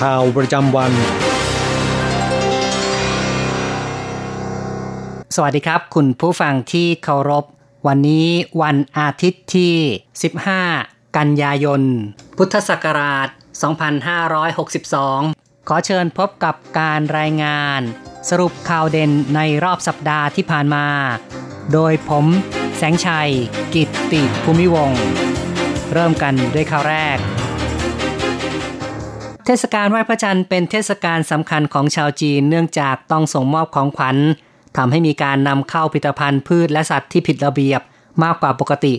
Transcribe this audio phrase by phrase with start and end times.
[0.00, 0.92] ข่าวประจำวัน
[5.36, 7.44] สวัสดีครับ คุณผู้ฟังที่เคารพ
[7.86, 8.28] วันนี้
[8.62, 9.74] วันอาทิตย์ที่
[10.42, 11.82] 15 กันยายน
[12.38, 13.28] พุทธศักราช
[14.48, 17.80] 2562 ขอเชิญพบกับการรายงาน
[18.30, 20.86] สรุปข่าวเด่นในรอบสัปดาห์ที่ผ่านมา
[21.72, 22.26] โดยผม
[22.76, 23.30] แสงชัย
[23.74, 25.02] กิตติภูมิวงศ์
[25.92, 27.18] เริ่มกันด้วยข่าวแรก
[29.46, 34.16] เทศกาลไหว้พระจันทร์เป็นเทศกาลสำคัญของชาวจีนเนื่องจากต้องส่งมอบของขวัญ
[34.76, 37.80] ทำให้มีการนำเข้าผลิตภัณฑ์พืชและสัตว์ที่ผิดระเบียบ
[38.22, 38.94] มากกว่าปกติ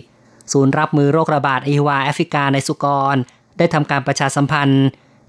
[0.52, 3.16] ศูนย์รับมือโรคระบาดอหิวาแอฟริกาในสุกร
[3.58, 4.84] ได้ทำการประชาสัมพันธ์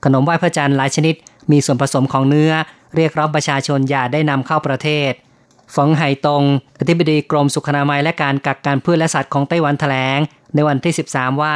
[0.06, 1.16] ขนมไหว้พระจันทร์หลายชนิด
[1.52, 2.52] มีส่วนผสมของเนื้อ
[2.96, 5.12] เรียกร้องประชาชนอย่าได้นำเข้าประเทศ
[5.76, 6.44] ฝงไห่ตง
[6.80, 10.20] อธิบดีกรมสุขนามัยและการกักกันพืชและสัตว์ของไต้หวันแถลง
[10.54, 11.56] ในวันที่ 13 ว่า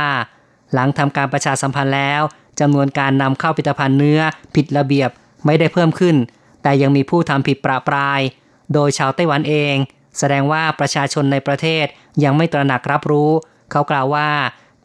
[0.74, 2.22] หลังทำการประชาสัมพันธ์แล้ว
[2.60, 4.20] จำนวนการนำเข้าผลิตภัณฑ์เนื้อ
[4.56, 5.10] ผิดระเบียบ
[5.46, 6.16] ไม่ได้เพิ่มขึ้น
[6.64, 8.22] แต่ยังมีผู้ทำผิดประปราย
[8.74, 9.76] โดยชาวไต้หวันเอง
[10.18, 11.86] แสดงว่าประชาชนในประเทศ
[12.24, 13.32] ยังไม่ตระหนักรับรู้
[13.72, 14.30] เขากล่าวว่า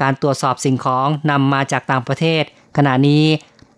[0.03, 2.43] การตรวจสอบสิ่งของนำมาจากต่างประเทศ
[2.77, 3.25] ขณะนี้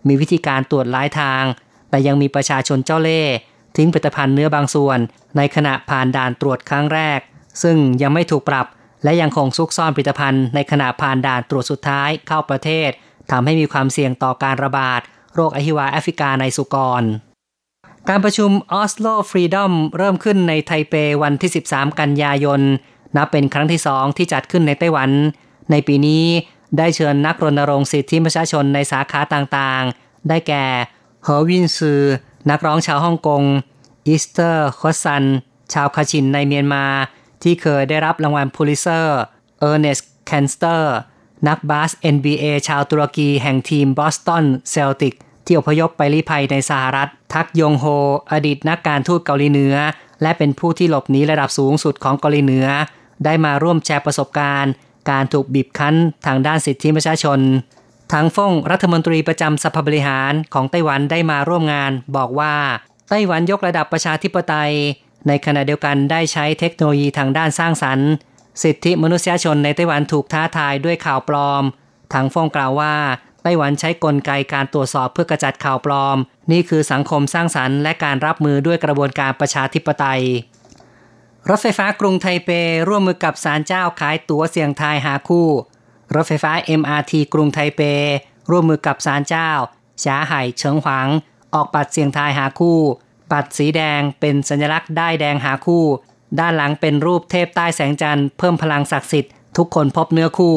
[0.09, 1.43] มีวิธีการตรวจหลายทาง
[1.91, 3.35] แต่ยังมีประชาชนเจ้าเล่ห์
[3.77, 4.99] ทิ้งผลิตภัณฑ์เนื้อบางส่วน
[5.37, 7.21] ในขณะผ่านด่านตรวจครั้งแรก
[7.63, 8.67] ซึ่งยังไม่ถูกปรับ
[9.05, 12.91] และยังคงซุกซ่อนผลิตภัณฑ์ในขณะผ่านด่านตรวจสุดท้ายเข้าประเทศ
[13.31, 15.01] ทำให้มีความเสี่ยงต่อการระบาด
[15.35, 17.03] โรคอหิวาแอฟริกาในสุกร
[18.09, 22.61] การประชุมออสโลฟรีดอมเริ่มขึ้นในไทเปวันที่ 13 กันยายน
[23.17, 25.11] นับเป็นครั้งที่สองที่จัดขึ้นในไต้หวัน
[25.71, 26.25] ในปีนี้
[26.79, 30.65] ได้เชิญนักรณรงค์สิทธิประชาชนในสาขาต่างๆ ได้แก่
[31.25, 32.03] เฮอวินซือ
[32.51, 33.43] นักร้องชาวฮ่องกง
[34.07, 35.25] อีสเตอร์คอสัน
[35.73, 36.85] ชาวคะฉิ่นในเมียนมา
[37.43, 39.19] ที่เคยได้รับรางวัลพูลิตเซอร์
[39.59, 40.95] เออร์เนสแคนสเตอร์
[41.47, 45.15] นักบาส NBA ชาวตุรกีแห่งทีมบอสตันเซลติก
[45.47, 47.85] ที่อพยพไปลี้ภัยในสหรัฐ แทยงโฮ
[48.33, 49.75] อดีตนักการทูตเกาหลีเหนือ
[50.23, 52.67] และเป็นผู้ที่หลบหนีระดับสูงสุดของเกาหลีเหนือ
[53.25, 54.73] ได้มาร่วมแชร์ประสบการณ์
[55.11, 55.95] การถูกบีบคั้น
[56.27, 57.41] ทางด้านสิทธิประชาชน
[58.13, 62.55] ทางฟ่งรัฐมนตรีประจำสภาบริหารของไต้หวันได้มาร่วมงาน บอกว่า
[63.09, 64.73] ไต้หวันยกระดับประชาธิปไตย
[65.29, 68.11] ในขณะเดียวกันได้ใช้เทคโนโลยีทางด้านสร้างสรรค์
[68.63, 71.63] สิทธิมนุษยชนในไต้หวันถูกท้าทายด้วยข่าวปลอม
[72.13, 72.95] ทางฟงกล่าวว่า
[73.43, 76.17] ไต้หวันใช้กลไกการตรวจสอบเพื่อกระจัดข่าวปลอม
[76.53, 80.23] นี่คือสังคมสร้างสรรค์และการรับมือด้วยกระบวนการประชาธิปไตย
[81.49, 82.51] รถไฟฟ้ากรุงไทเป
[82.89, 85.49] ร่วมมือกับศาลเจ้าขายตั๋วเสี่ยงทายหาคู่
[86.15, 87.83] รถไฟฟ้า MRT กรุงไทเป
[88.51, 89.51] ร่วมมือกับศาลเจ้า
[90.05, 91.09] ฉาไห่เฉิงหวัง
[91.55, 92.79] ออกบัตรเสี่ยงทายหาคู่
[93.33, 95.85] บัตรสีแดงเป็นสัญลักษณ์ได้แดงหาคู่
[96.39, 100.57] ด้านหลังเป็นรูปเทพใต้แสงจันทร์เพิ่มพลังศักดิ์สิทธิ์ทุกคนพบเนื้อคู่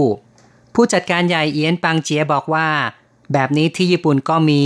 [0.74, 2.68] ผู้จัดการใหญ่เอียนปังเจียบอกว่า
[3.34, 4.62] แบบนี้ที่ญี่ปุ่นก็มี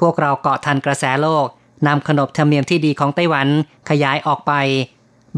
[0.00, 1.46] พวกเราเกาะทันกระแสโลก
[1.86, 3.48] นำขนบธรรมเนียมที่ดีของไต้หวัน
[3.90, 4.52] ขยายออกไป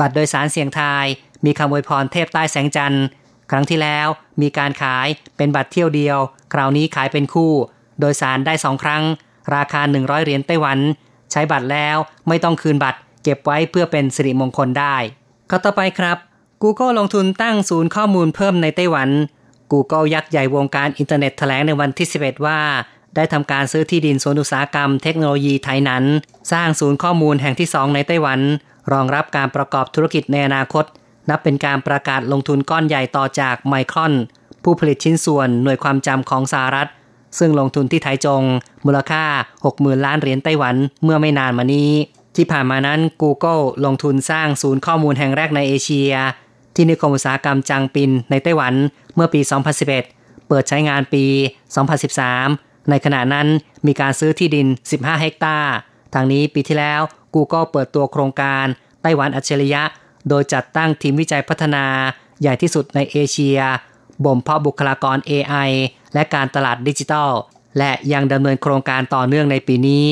[0.00, 1.06] บัตรโดยสารเสี่ยงทาย
[1.44, 3.04] มีคำอวยพรเทพใต้แสงจันทร์
[3.50, 4.06] ครั้งที่แล้ว
[4.43, 5.06] มีการขาย
[5.37, 6.19] เป็นบัตรเที่ยวเดียว
[6.53, 7.53] คราวนี้ขายเป็นคู่
[8.00, 9.03] โดยสารได้สองครั้ง
[9.54, 10.78] ราคา 100 เหรียญไต้หวัน
[11.33, 11.97] ใช้บัตรแล้ว
[12.28, 14.97] ไม่ต้องคืนบัตร เก็บไว้เพื่อเป็นสิริมงคลได้
[15.51, 16.19] ข้อต่อไปครับ
[16.63, 19.09] Google ลงทุนตั้งศูนย์ข้อมูลเพิ่มในไต้หวัน
[19.72, 22.60] Google ยักษ์ใหญ่วงการอินเทอร์เน็ตแถลงในวันที่ 11 ว่า
[23.16, 26.04] ได้ทำการซื้อที่ดินสวนอุตสาหกรรมเทคโนโลยีไทยนั้น
[26.53, 28.41] สร้างศูนย์ข้อมูลแห่งที่ 2 ในไต้หวัน
[28.92, 30.84] รองรับการประกอบธุรกิจในอนาคต
[31.30, 34.13] นับเป็นการประกาศลงทุนก้อนใหญ่ต่อจากไมครอน
[34.63, 36.89] ผู้ผลิตชิ้นส่วนหน่วยความจำของสหรัฐ
[37.39, 38.42] ซึ่งลงทุนที่ไทยจง
[38.86, 39.24] มูลค่า
[39.65, 40.74] 60,000 ล้านเหรียญไต้หวัน
[41.04, 41.91] เมื่อไม่นานมานี้
[42.37, 46.13] ที่ผ่านมานั้น Google ลงทุนสร้างศูนย์ข้อมูลแห่งแรกในเอเชีย
[46.75, 48.75] ที่นิคมอุตสาหกรรมจางปินในไต้หวัน
[49.15, 49.41] เมื่อปี
[49.95, 51.25] 2011 เปิดใช้งานปี
[52.07, 53.47] 2013 ในขณะนั้น
[53.87, 55.73] มีการซื้อที่ดิน 15 เฮกตาร์
[56.15, 57.01] ทางนี้ปีที่แล้ว
[57.34, 58.65] Google เปิดตัวโครงการ
[59.03, 59.83] ไต้หวันอัจฉริยะ
[60.29, 61.84] โดยจัดตั้งทีมวิจัยพัฒนา
[62.41, 63.59] ใหญ่ที่สุดในเอเชีย
[64.25, 65.71] บ่มเพาะบุคลากร AI
[66.15, 67.31] และการตลาดดิจิทัล
[67.79, 70.09] และยังดำเนินโครงการต่อเนื่องในปีนี้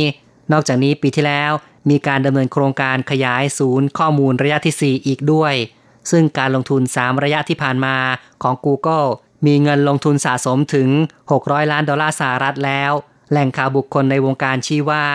[0.52, 1.52] นอกจากนี้ปีที่แล้ว
[1.88, 5.54] มีการดำเนินโครงการขยายศูนย์ข้อมูลระยะที่ 4 อีกด้วย
[6.10, 7.96] ซึ่งการลงทุน 3 ระยะที่ผ่านมา
[8.42, 9.08] ของ Google
[9.46, 10.88] มีเงินลงทุนสะสมถึง
[11.30, 12.92] 600 ล้านดอลลาร์สหรัฐแล้ว
[13.30, 15.06] แหล่งข่าวบุคคลในวงการชี้ว่า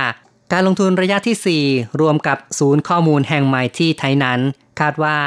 [0.51, 4.39] การลงทุนระยะที่ 4 รวมกับศูนย์ข้อมูลแห่งใหม่ที่ไทยนั้น
[4.79, 5.17] คาดว่า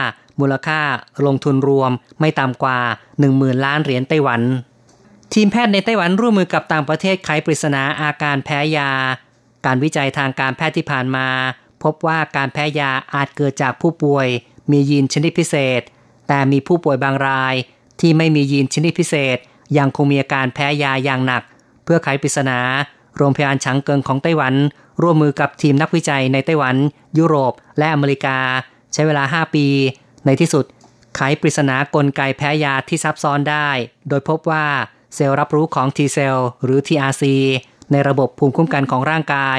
[0.41, 0.81] มูลค่า
[1.26, 2.79] ลงทุนรวมไม่ต่ำกว่า
[3.23, 4.43] 10,000 ล้านเหรียญไต้หวัน
[5.34, 8.91] ทีมแพทย์ในไต้หวันร่วมมือกับต่างประเทศไขปริศนาอาการแพ้ยา
[9.66, 11.28] การวิจัยทางการแพทย์ที่ผ่านมา
[11.82, 14.26] พบว่าการแพ้ยาอาจเกิดจากผู้ป่วย
[14.70, 15.82] มียีนชนิดพิเศษ
[16.28, 17.55] แต่มีผู้ป่วยบางราย
[18.00, 19.38] ที่ไม่มียีนชนิดพิเศษ
[19.78, 21.43] ยังคงมีอาการแพ้ยาอย่างหนัก
[21.84, 22.58] เพื่อไขปริศนา
[23.16, 24.55] โรงพยาบาลฉางเกิงของไต้หวัน
[25.02, 26.76] ร่วมมือกับทีมนักวิจัยในไต้หวัน
[27.19, 28.38] ยุโรป และอเมริกา
[28.93, 29.66] ใช้เวลา 5 ปี
[30.26, 30.64] ในที่สุด
[31.16, 33.69] ไขปริศนากลไกแพ้ยาที่ซับซ้อนได้
[34.08, 34.66] โดยพบว่า
[35.14, 37.25] เซลล์รับรู้ของ T เซลล์หรือ TRC
[37.93, 39.58] ในระบบภูมิคุ้มกันของร่างกาย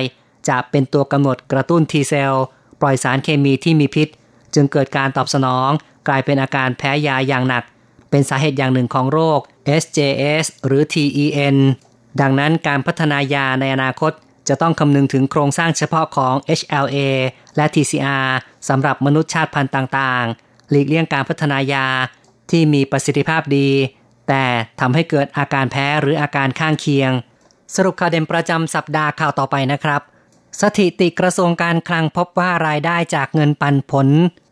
[0.49, 2.43] จะเป็นตัวกำหนดกระตุ้น T เซลล์
[2.81, 4.07] ปล่อยสารเคมีที่มีพิษ
[4.53, 5.69] จึงเกิดการตอบสนอง
[6.07, 7.63] กลายเป็นอาการแพ้ยาอย่างหนัก
[8.09, 9.39] เป็นสาเหตุอย่างหนึ่งของโรค
[9.81, 11.55] SJS หรือ TEN
[12.21, 14.11] ดังนั้นการพัฒนายาในอนาคต
[14.47, 16.97] จะต้องคำนึงถึงโครงสร้างเฉพาะของ HLA
[17.55, 18.27] และ TCR
[18.69, 21.85] สำหรับมนุษย์ชาติพันธุ์ต่างๆ หลีกเลี่ยงการพัฒนายา
[22.51, 23.69] ที่มีประสิทธิภาพดี
[24.27, 24.45] แต่
[24.79, 27.11] ทำให้เกิดอาการแพ้หรืออาการข้างเคียง
[27.75, 30.01] สรุปข่าวเด่นประจำสัปดาห์ข่าวต่อไปนะครับ
[30.61, 34.07] สถิติกระทรวงการคลังพบว่ารายได้จากเงินปันผล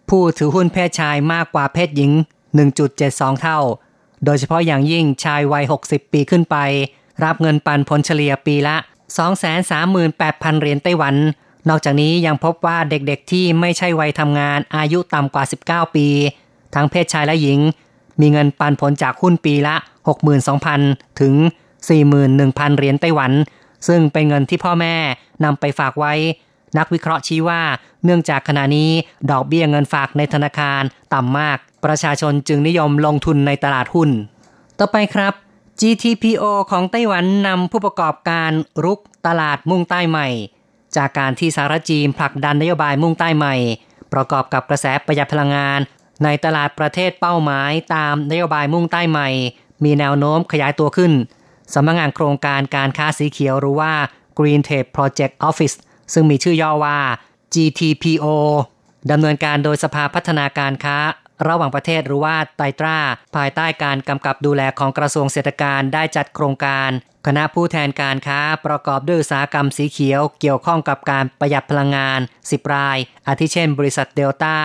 [0.10, 2.12] ผู้ถือหุ้นเพศชายมากกว่าเพศหญิง
[2.76, 3.60] 1.72 เท่า
[4.26, 6.58] โดยเฉพาะอย่างยิ่งชายวัย 60 ปีขึ้นไป
[7.24, 8.76] รับเงินปันผลเฉลี่ยปีละ
[9.68, 11.16] 238,000 เหรียญไต้หวัน
[11.70, 15.44] นอกจากนี้ยังพบว่าเด็กๆที่ไม่ใช่วัยทำงานอายุต่ำกว่า
[15.90, 16.08] 19 ปี
[16.76, 17.60] ทั้งเพศชายและหญิง
[18.20, 19.76] มีเงินปันผลจากหุ้นปีละ
[20.48, 21.34] 62,000 ถึง
[21.86, 23.32] 41,000 เหรียญไต้หวัน
[23.88, 24.96] ซึ่งเป็นเงินที่พ่อแม่
[25.44, 26.14] นำไปฝากไว้
[26.78, 27.62] นักวิเคราะห์ชี้ว่า
[28.04, 28.92] เนื่องจากขณะนี้
[29.32, 30.82] ดอกเบี้ยเงินฝากในธนาคาร
[31.14, 34.10] ต่ำมาก ประชาชนจึงนิยมลงทุนในตลาดหุ้น
[34.80, 35.34] ต่อไปครับ
[35.80, 38.52] GTPO ของไต้หวันนำผู้ประกอบการ
[38.84, 40.28] รุกตลาดมุ่งใต้ใหม่
[40.96, 43.56] จากการที่สารจีนผลักดันนโยบายมุ่งใต้ใหม่
[44.14, 45.80] ประกอบกับกระแสประหยัดพลังงาน
[46.24, 49.30] ในตลาดประเทศเป้าหมายตามนโยบายมุ่งใต้ใหม่
[49.84, 51.12] มีแนวโน้มขยายตัวขึ้น
[51.74, 53.94] สำนักงงานโครงการการค้าสีเขียวหรือว่า
[54.38, 55.76] Green Trade Project Office
[56.14, 57.00] ซึ่งมีชื่อย่อว่า
[57.54, 58.26] GTPO
[59.12, 60.98] ดำเนินการโดยสภาพัฒนาการค้า
[61.48, 62.98] ระหว่างประเทศหรือว่าไตตรา
[63.36, 66.90] ภายใต้การกำกับดูแลของกระทรวงเศรษฐการได้จัดโครงการ
[67.28, 72.98] คณะผู้แทนการค้าประกอบด้วยอุตสาหกรรมสีเขียว เกี่ยวข้องกับการประหยัดพลังงาน 10 ราย
[73.28, 74.58] อาทิเช่น บริษัทเดลต้า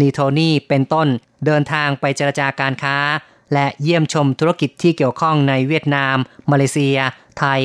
[0.00, 1.08] นีโทนี่เป็นต้น
[1.46, 2.96] เดินทางไปเจรจาการค้า
[3.52, 6.16] และเยี่ยมชมธุรกิจที่เกี่ยวข้องในเวียดนาม
[6.50, 6.98] มาเลเซีย
[7.38, 7.60] ไทย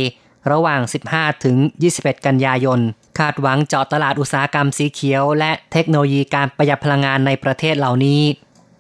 [0.52, 0.82] ระหว่าง
[1.14, 1.58] 15 ถึง
[1.92, 2.80] 21 กันยายน
[3.20, 8.22] คาดหวังเจาะตลาดอุตสาหกรรมสีเขียว และเทคโนโลยีการประหยัดพลังงานในประเทศเหล่านี้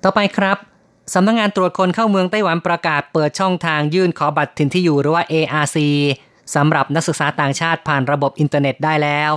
[0.03, 0.57] ต่อไปครับ
[1.13, 5.77] สำนักงงานตรวจคนเข้าเมืองไต้หวันประกาศเปิดช่องทางยื่นขอบัตรถิ่นที่อยู่หรือว่า ARC
[6.55, 9.31] สำหรับนักศึกษาต่างชาติผ่านระบบอินเทอร์เน็ตได้แล้ว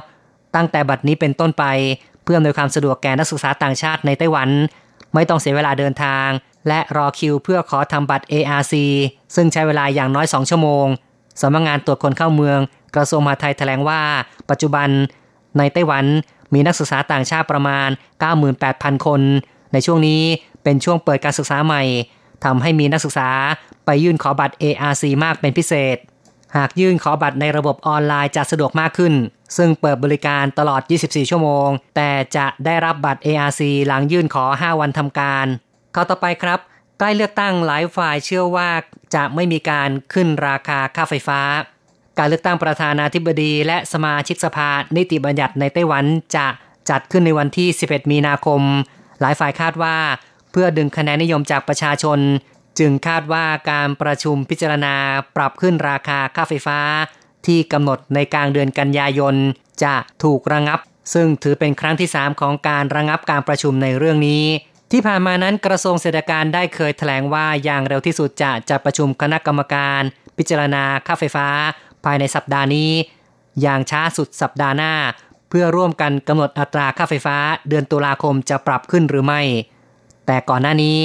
[0.54, 1.64] ตั้งแต่บัตรนี้เป็นต้นไป
[2.24, 4.48] เพื่ออำนวยความสะดวกแก่นักศึกษาต่างชาติในไต้หวัน
[5.14, 6.28] ไม่ต้องเสียเวลาเดินทาง
[6.68, 8.74] และรอคิวเพื่อขอทำบัตร ARC
[9.34, 10.86] ซึ่งใช้เวลาอย่างน้อย 2 ชั่วโมง
[11.40, 12.58] สำนักงงานตรวจคนเข้าเมือง
[12.96, 14.00] กระทรวงมหาดไทยแถลงว่า
[14.50, 14.88] ปัจจุบัน
[15.58, 16.04] ในไต้หวัน
[16.54, 17.88] มีนักศึกษาต่างชาติประมาณ
[18.46, 19.20] 98,000 คน
[19.72, 20.22] ในช่วงนี้
[20.62, 21.82] เป็นช่วงเปิดการศึกษาใหม่
[22.44, 23.28] ทำให้มีนักศึกษา
[23.84, 25.96] ไปยื่นขอบัตร ARC มากเป็นพิเศษ
[26.56, 29.14] หากยื่นขอบัตรในระบบออนไลน์จะสะดวกมากขึ้น
[29.56, 35.46] ซึ่งเปิดบริการตลอด 24 ชั่วโมง แต่จะได้รับบัตร ARC หลังยื่นขอ 5 วันทำการ
[35.94, 36.60] ข้อต่อไปครับ
[36.98, 38.70] ใกล้เลือกตั้งหลายฝ่ายเชื่อว่า
[39.14, 41.40] จะไม่มีการขึ้นราคาค่าไฟฟ้า
[42.18, 46.04] การเลือกตั้งประธานาธิบดี และสมาชิกสภานิติบัญญัติในไต้หวัน
[46.36, 46.46] จะ
[46.90, 48.60] จัดขึ้นในวันที่ 11 มีนาคม
[49.20, 49.96] หลายฝ่ายคาดว่า
[50.50, 52.18] เพื่อดึงคะแนนนิยมจากประชาชน
[52.78, 54.94] จึงคาดว่าการประชุมพิจารณา
[55.36, 56.78] ปรับขึ้นราคาค่าไฟฟ้า
[57.46, 59.34] ที่กำหนดในกลางเดือนกันยายน
[59.84, 60.78] จะถูกระงับ
[61.14, 64.44] ซึ่งถือเป็นครั้งที่ 3 ของการระงับการประชุมในเรื่องนี้
[64.96, 70.00] ที่ผ่านมานั้นกระทรวงเศรษฐการได้เคยแถลงว่าอย่างเร็วที่สุดจะจัดประชุมคณะกรรมการ
[70.38, 71.48] พิจารณาค่าไฟฟ้า
[72.04, 72.90] ภายในสัปดาห์นี้
[73.62, 74.92] อย่างช้าสุดสัปดาห์หน้า
[75.48, 77.36] เพื่อร่วมกันกำหนดอัตราค่าไฟฟ้า
[77.68, 79.42] เดือนตุลาคมจะปรับขึ้นหรือไม่
[80.26, 80.98] แต่ก่อนหน้านี้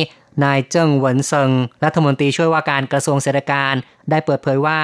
[0.44, 1.52] นายเจิ้งหวนเซิง
[1.84, 3.74] รัฐมนตรีช่วยว่าการกระทรวงเศรษฐการ
[4.10, 4.80] ได้เปิดเผยว่า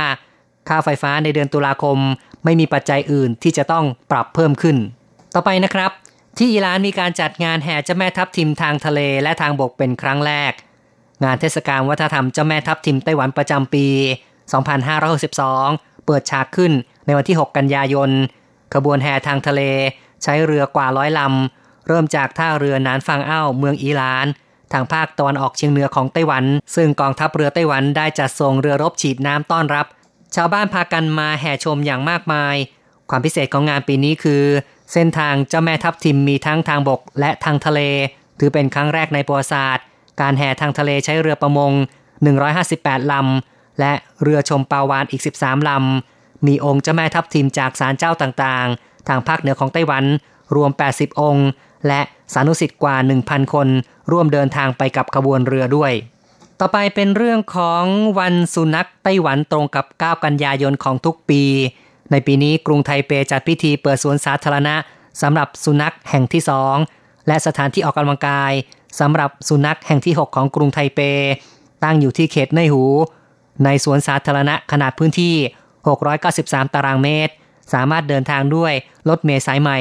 [0.69, 1.97] ค่าไฟฟ้าในเดือนตุลาคม
[2.43, 4.77] ไม่มีปัจจัยอื่นที่จะต้องปรับเพิ่มขึ้น
[5.35, 5.91] ต่อไปนะครับ
[6.37, 10.53] ที่อิหร่านมีการจัดงานแห่เจ้าแม่ทัพทิมทางทะเลและทางบกเป็นครั้งแรก
[11.23, 13.87] งานเทศกาลวัฒนธรรมเจ้าแม่ทัพทิมไต้หวันประจำปี
[14.77, 16.71] 2562 เปิดฉากขึ้น
[17.05, 18.09] ในวันที่ 6 กันยายน
[18.73, 19.61] ขบวนแห่ทางทะเล
[20.23, 24.27] ใช้เรือกว่าร้อยลำ เริ่มจากท่าเรือนานฟางอ้าวเมืองอีหลาน
[24.73, 29.85] ทางภาคตะวันออกเฉียงเหนือของไต้หวัน ซึ่งกองทัพเรือไต้หวันได้จัดส่งเรือรบฉีดน้ำต้อนรับ
[30.35, 32.55] ชาวบ้านพากันมาแห่ชมอย่างมากมาย
[33.09, 34.43] ความพิเศษของงานปีนี้คือ
[34.93, 37.79] เส้นทางเจ้าแม่ทัพทิมมีทั้งทางบกและทางทะเล
[38.39, 39.85] ถือเป็นครั้งแรกในประวัติศาสตร์
[40.21, 41.71] การแห่ทางทะเลใช้เรือประมง
[42.41, 50.03] 158 ลำ และเรือชมปาวานอีก 13 ลำ มีองค์เจ้าแม่ทัพทิมจากศาลเจ้าต่างๆ ทางภาคเหนือของไต้หวัน
[50.55, 51.47] รวม 80 องค์
[51.87, 52.01] และ
[52.33, 53.67] สานุสิทธิ์กว่า 1,000 คน
[54.11, 55.93] ร่วมเดินทางไปกับขบวนเรือด้วย
[56.59, 57.83] ต่อไปเป็นเรื่องของ
[58.19, 61.43] วันสุนัขไต้หวันตรงกับ 9 กันยายนของทุกปี
[62.11, 64.75] ในปีนี้กรุงไทเปจัดพิธีเปิดสวนสาธารณะ
[65.21, 66.75] สำหรับสุนัขแห่งที่สอง
[67.27, 68.51] และสถานที่ออกกำลังกาย
[68.99, 70.99] สำหรับสุนัขแห่งที่ 6 ของกรุงไทเป
[71.83, 72.83] ตั้งอยู่ที่เขตเนยหู
[73.65, 75.35] ในสวนสาธารณะขนาดพื้นที่
[76.05, 77.33] 693 ตารางเมตร
[77.73, 78.73] สามารถเดินทางด้วย
[79.09, 79.79] รถเมล์สายใหม่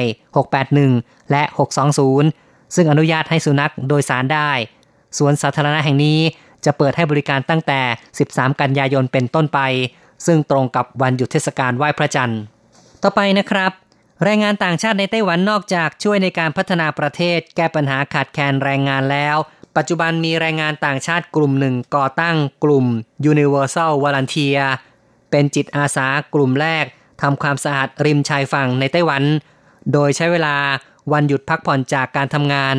[0.65, 1.43] 681 และ
[2.09, 4.51] 620 ซึ่งอนุญาตให้สุนัขโดยสารได้
[5.17, 6.19] สวนสาธารณะแห่งนี้
[6.65, 7.81] จะเปิดให้บริการตั้งแต่
[8.19, 9.59] 13 กันยายนเป็นต้นไป
[10.25, 12.41] ซึ่งตรงกับวันหยุดเทศกาลไหว้พระจันทร์
[13.03, 13.71] ต่อไปนะครับ
[14.23, 19.37] แรงงานต่างชาติในไต้หวันนอกจากช่วยในการพัฒนาประเทศ แก้ปัญหาขาดแคลนแรงงานแล้ว
[19.77, 22.85] ปัจจุบันมีแรงงานต่างชาติกลุ่มหนึ่งก่อตั้งกลุ่ม
[23.31, 24.61] Universal Volunteer
[25.31, 26.85] เป็นจิตอาสากลุ่มแรก
[27.21, 29.23] ทำความสะอาดริมชายฝั่งในไต้หวัน
[29.93, 30.55] โดยใช้เวลา
[31.13, 32.75] วันหยุดพักผ่อนจากการทำงาน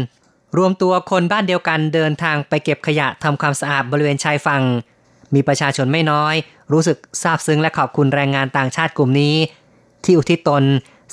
[0.56, 4.62] รวมตัวคนบ้านเดียวกันเดินทางไปเก็บขยะทำความสะอาดบริเวณชายฝั่ง
[5.34, 6.34] มีประชาชนไม่น้อย
[6.72, 9.36] รู้สึกซาบซึ้งและขอบคุณแรงงานต่างชาติกลุ่มนี้
[10.04, 10.64] ที่อุทิศตน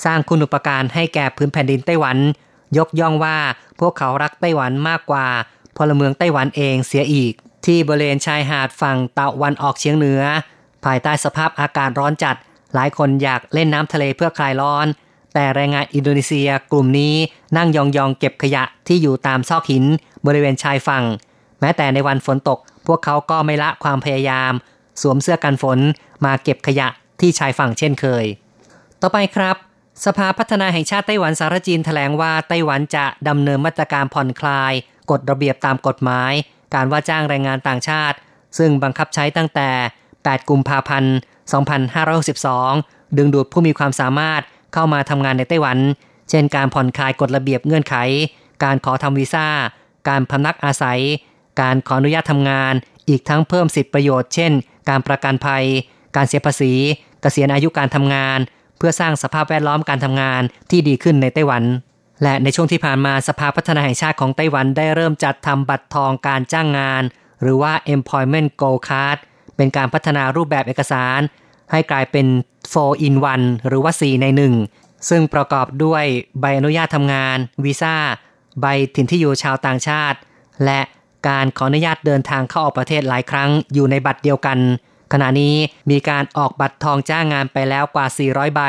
[0.04, 2.16] สร้างคุณอุปการให้แก่พื้นแผ่นดินไต้หวัน
[2.78, 3.36] ยกย่องว่า
[3.80, 5.26] พวกเขารักไต้หวันมากกว่า
[5.76, 7.32] พลเมืองไต้หวันเองเสียอีก
[7.66, 10.22] ที่บริเวณชายหาดฝั่งตะวันออกเฉียงเหนือ
[10.84, 12.36] ภายใต้สภาพอากาศร้อนจัด
[12.74, 14.86] หลายคนอยากเล่นน้ำทะเลเพื่อคลายร้อน
[15.34, 17.14] แต่แรงงานอินโดนีเซียกลุ่มนี้
[17.56, 19.84] นั่งยองๆเก็บขยะที่อยู่ตามซอกหิน
[20.26, 21.04] บริเวณชายฝั่ง
[21.60, 24.52] แม้แต่ในวันฝนตก พวกเขาก็ไม่ละความพยายาม
[25.02, 25.78] สวมเสื้อกันฝน
[26.24, 26.88] มาเก็บขยะ
[27.20, 28.24] ที่ชายฝั่งเช่นเคย
[29.00, 29.56] ต่อไปครับ
[30.04, 34.72] สภาพัฒนาแห่งชาติไต้หวันสารจีนแถลงว่าไต้หวันจะดำเนินมาตรการผ่อนคลาย
[35.10, 36.32] กฎระเบียบตามกฎหมาย
[36.74, 38.16] การว่าจ้างแรงงานต่างชาติ
[38.58, 39.70] ซึ่งบังคับใช้ตั้งแต่
[40.12, 41.14] 8 กุมภาพันธ์
[42.32, 45.78] 2562 ดึงดูดผู้มีความสามารถเข้ามาทำงานในไต้หวัน
[46.30, 47.96] เช่นการผ่อนคลายกฎระเบียบเงื่อนไข
[48.64, 49.48] การขอทำวีซ่า
[50.08, 51.00] การพำนักอาศัย
[51.60, 52.74] การขออนุญาตทำงาน
[53.08, 54.52] อีกทั้งเพิ่มสิทธิประโยชน์ เช่น
[54.88, 55.64] การประกันภัย
[56.16, 56.72] การเสียภาษี
[57.22, 58.38] เกษียณอายุการทำงาน
[58.78, 61.64] เพื่อสร้างสภาพแวดล้อมการทำงานที่ดีขึ้นในไต้หวัน
[62.22, 67.02] และในช่วงที่ผ่านมาสภาพัฒนาแห่งชาติของไต้หวันได้เริ่มจัดทำบัตรทองการจ้างงาน
[67.42, 69.18] หรือว่า employment gold card
[69.56, 71.20] เป็นการพัฒนารูปแบบเอกสาร
[71.72, 72.26] ให้กลายเป็น
[72.72, 74.26] 4 in 1 หรือว่า 4 ใน
[74.68, 76.04] 1 ซึ่งประกอบด้วย
[76.40, 77.96] ใบอนุญาตทำงาน วีซ่า
[78.60, 80.18] ใบถิ่นที่อยู่ชาวต่างชาติ
[80.64, 80.80] และ
[81.26, 84.58] การขออนุญาตเดินทางเข้าออกประเทศหลายครั้งอยู่ในบัตรเดียวกัน
[85.12, 85.54] ขณะนี้
[85.90, 88.60] มีการออกบัตรทองจ้างงานไปแล้วกว่า 400 ใบ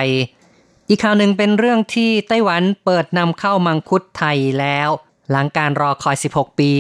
[0.90, 4.90] อีกข่าวหนึ่งเป็นเรื่องที่ไต้หวันเปิดนำเข้ามังคุดไทยแล้ว
[5.32, 6.72] หลังการรอคอย 16 ปี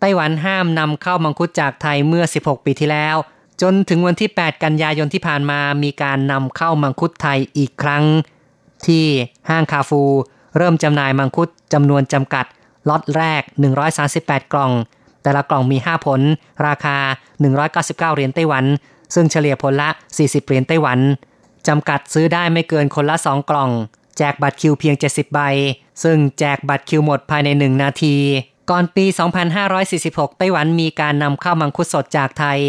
[0.00, 3.16] ไต้หวันห้ามนำเข้ามังคุดจากไทยเมื่อ 16 ปีที่แล้ว
[3.62, 8.04] จนถึงวันที่ 8 กันยายนที่ผ่านมามีการนำเข้ามังคุดไทยอีกครั้ง
[8.86, 9.04] ที่
[9.48, 10.02] ห้างคาฟู
[10.56, 12.46] เริ่มจำหน่ายมังคุดจำนวนจำกัด
[12.88, 13.42] ล็อตแรก
[13.98, 14.72] 138 กล่อง
[15.22, 16.20] แต่ละกล่องมี 5 ผล
[16.66, 16.96] ราคา
[17.52, 18.64] 199 เหรียญไต้หวัน
[19.14, 20.98] ซึ่งเฉลี่ยผลละ 40 เหรียญไต้หวัน
[21.68, 23.70] จำกัดซื้อได้ไม่เกินคนละ 2 กล่อง
[24.18, 25.40] แจกบัตรคิวเพียง 70 ใบ
[26.02, 28.16] ซึ่งแจกบัตรคิวหมดภายใน 1 นาที
[28.70, 29.04] ก่อนปี
[29.72, 32.60] 2546 ไต้หวันมีการนำเข้ามังคุดสดจากไทย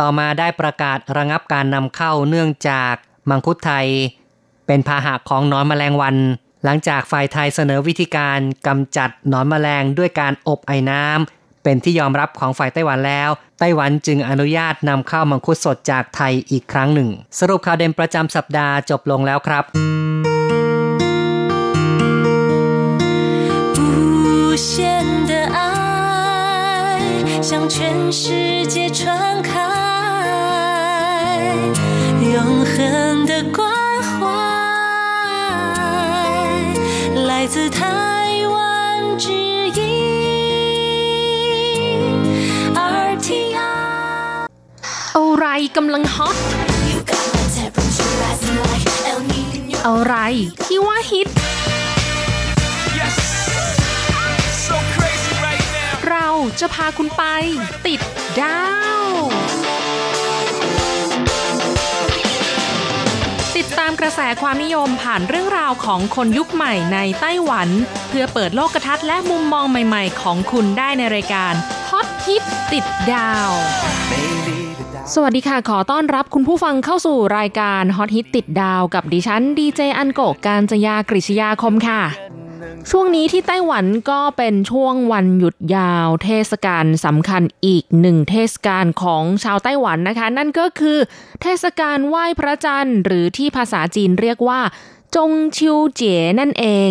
[0.00, 2.94] ต่อมาได้ประกาศระงับการนำเข้าเนื่องจาก
[3.30, 3.86] มังคุดไทย
[4.66, 6.16] เป็นพาหะของนอนแมลงวัน
[6.64, 19.63] หลังจากฝ่ายไทยเสนอวิธีการกำจัดนอนแมลงด้วยการอบไอ้น้ำ เป็นที่ยอมรับของฝ่ายไต้หวันแล้ว ไต้หวันจึงอนุญาตนำเข้ามังคุดสดจากไทยอีกครั้งหนึ่ง สรุปข่าวเด่นประจำสัปดาห์จบลงแล้วครับ
[23.77, 24.71] 无限
[25.29, 25.57] 的爱
[27.47, 27.75] 向全
[28.21, 28.23] 世
[28.73, 29.01] 界传
[29.49, 29.51] 开，
[32.33, 32.37] 永
[32.71, 32.75] 恒
[33.29, 33.59] 的关
[34.07, 34.11] 怀
[37.29, 37.96] 来自台
[45.16, 45.46] อะไร
[45.76, 46.36] กำลังฮอต
[49.86, 50.14] อะไร
[50.64, 51.28] ที่ว่าฮิต
[53.00, 53.16] Yes.
[54.66, 54.76] So
[55.44, 55.62] right
[56.08, 56.28] เรา
[56.60, 57.22] จะพาคุณไป
[57.86, 58.00] ติด
[58.40, 58.62] ดา
[59.00, 59.02] ว
[63.56, 67.68] ติดตามกระแสความนิยมผ่านเรื่องราวของคนยุคใหม่ในไต้หวัน
[68.08, 71.54] เพื่อเปิดโลกทัศน์และมุมมองใหม่ๆ ของคุณได้ในรายการ
[71.90, 73.50] ฮอตฮิตติดดาว
[75.14, 82.02] สวัสดีค่ะ ขอต้อนรับคุณผู้ฟังเข้าสู่รายการฮอตฮิตติดดาวกับดิฉันดีเจอันโกการจยากริชยาคมค่ะ
[82.90, 90.98] ช่วงนี้ที่ไต้หวันก็เป็นช่วงวันหยุดยาวเทศกาลสำคัญอีกหนึ่งเทศกาลของชาวไต้หวันนะคะ นั่นก็คือ
[91.42, 94.60] เทศกาลไหว้พระจันทร์หรือที่ภาษาจีนเรียกว่า
[95.16, 96.90] จงชิวเจ๋นั่นเอง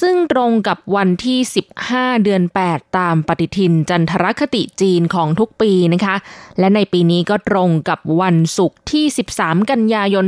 [0.00, 1.38] ซึ่งตรงกับวันที่
[1.80, 6.16] 15 เดือน 8 ตามปฏิทินจันทรคติจีนของทุกปีนะคะ
[6.58, 9.04] และในปีนี้ก็ตรงกับวันศุกร์ที่
[9.38, 10.24] 13 กันยายน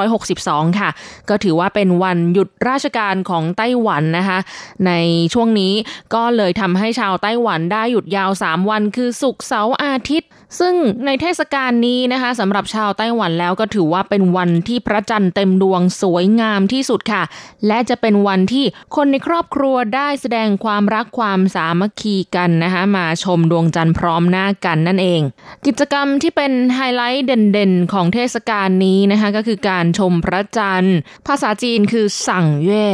[0.00, 0.90] 2562 ค่ะ
[1.28, 4.38] ก็ถือว่าเป็นวันหยุดราชการของไต้หวันนะคะ
[4.86, 4.92] ใน
[5.34, 5.72] ช่วงนี้
[6.14, 10.74] ก็เลยทำให้ชาวไต้หวันได้หยุดยาว 3 วันคือศุกร์เสาร์อาทิตย์ ซึ่ง
[11.06, 17.22] ในเทศกาลนี้นะคะสำหรับชาวไต้หวันแล้วก็ถือว่าเป็นวันที่พระจันทร์เต็มดวงสวยงามที่สุดค่ะ
[17.66, 18.64] และจะเป็นวันที่
[18.96, 25.20] คนในครอบครัวได้แสดงความรักความสามัคคีกันนะคะมาชมดวงจันทร์พร้อมหน้ากันนั่นเอง
[25.66, 32.88] กิจกรรมที่เป็นไฮไลท์เด่นๆ ของเทศกาลนี้นะคะก็คือการชมพระจันทร์ ภาษาจีนคือ赏月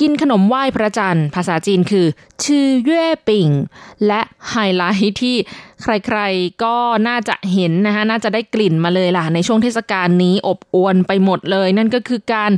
[0.00, 2.06] กินขนมไหว้พระจันทร์ภาษาจีนคือ
[2.44, 3.48] 吃月饼
[4.06, 5.36] และไฮไลท์ที่
[5.82, 6.76] ใครๆก็
[7.08, 12.52] น่าจะเห็นนะคะน่าจะได้กลิ่นมาเลยล่ะ ในช่วงเทศกาลนี้อบอวลไปหมดเลย นั่นก็คือการ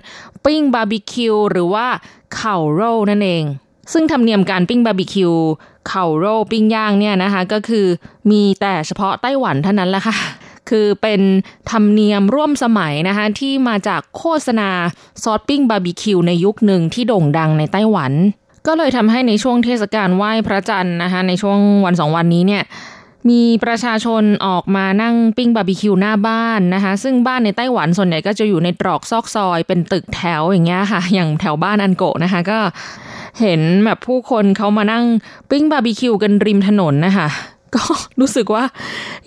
[0.44, 1.86] ปิ้งบาร์บีคิวหรือว่า
[2.36, 2.80] 烤肉
[3.10, 3.44] นั่นเอง
[3.92, 5.32] ซึ่งธรรมเนียมการปิ้งบาร์บีคิว
[5.88, 7.86] 烤肉ปิ้งย่างเนี่ยนะคะก็คือ
[8.30, 10.16] มีแต่เฉพาะไต้หวันเท่านั้นแหละค่ะ
[10.70, 11.20] คือเป็น
[11.70, 14.70] ธรรมเนียมร่วมสมัยนะคะที่มาจากโฆษณา
[15.22, 18.12] ซอสปิ้งบาร์บีคิวในยุคหนึ่งที่โด่งดังในไต้หวัน
[18.66, 22.62] ก็เลยทำให้ในช่วงเทศกาลไหว้พระจันทร์นะคะในช่วงวันสองวันนี้เนี่ย
[23.30, 32.58] มีประชาชนออกมานั่งปิ้งบาร์บีคิวหน้าบ้านนะคะซึ่งบ้านในไต้หวันส่วนใหญ่ก็จะอยู่ในตรอกซอกซอย เป็นตึกแถวอย่างเงี้ยค่ะ อย่างแถวบ้านอันโกะนะคะก็
[33.40, 35.04] เห็นแบบผู้คนเขามานั่ง
[35.50, 37.28] ปิ้งบาร์บีคิวกันริมถนนนะคะ
[37.74, 37.82] ก็
[38.20, 38.64] รู้สึกว่า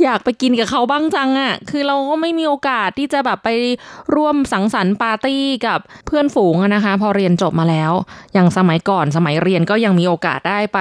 [0.03, 3.49] อยากไปกินกับเขาบ้างจังอ่ะ คือเราก็ไม่มีโอกาสที่จะแบบไป
[4.15, 7.91] ร่วมสังสรรค์ปาร์ตี้กับเพื่อนฝูงนะคะ พอเรียนจบมาแล้ว
[8.34, 10.79] อย่างสมัยก่อนสมัยเรียนก็ยังมีโอกาสได้ไป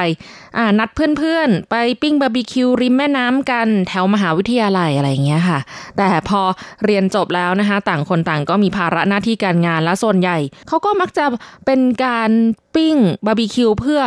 [0.79, 5.59] นัดเพื่อนๆ ไปปิ้งบาร์บีคิวริมแม่น้ำกันแถวมหาวิทยาลัยอะไรอย่างเงี้ยค่ะ
[5.97, 6.41] แต่พอ
[6.85, 10.39] เรียนจบแล้วนะคะ ต่างคนต่างก็มีภาระหน้าที่การงานและส่วนใหญ่
[10.69, 11.25] เขาก็มักจะ
[11.67, 12.31] เป็นการ
[12.75, 14.01] ปิ้งบาร์บีคิวเพื่อ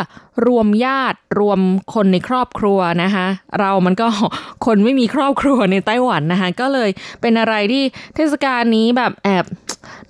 [0.47, 1.59] รวมญาติรวม
[1.93, 3.27] คนในครอบครัวนะคะ
[3.59, 4.07] เรามันก็
[4.65, 6.89] คนไม่มีครอบครัวในไต้หวันนะคะ ก็เลย
[7.21, 7.83] เป็นอะไรที่
[8.15, 9.45] เทศกาลนี้แบบแอบ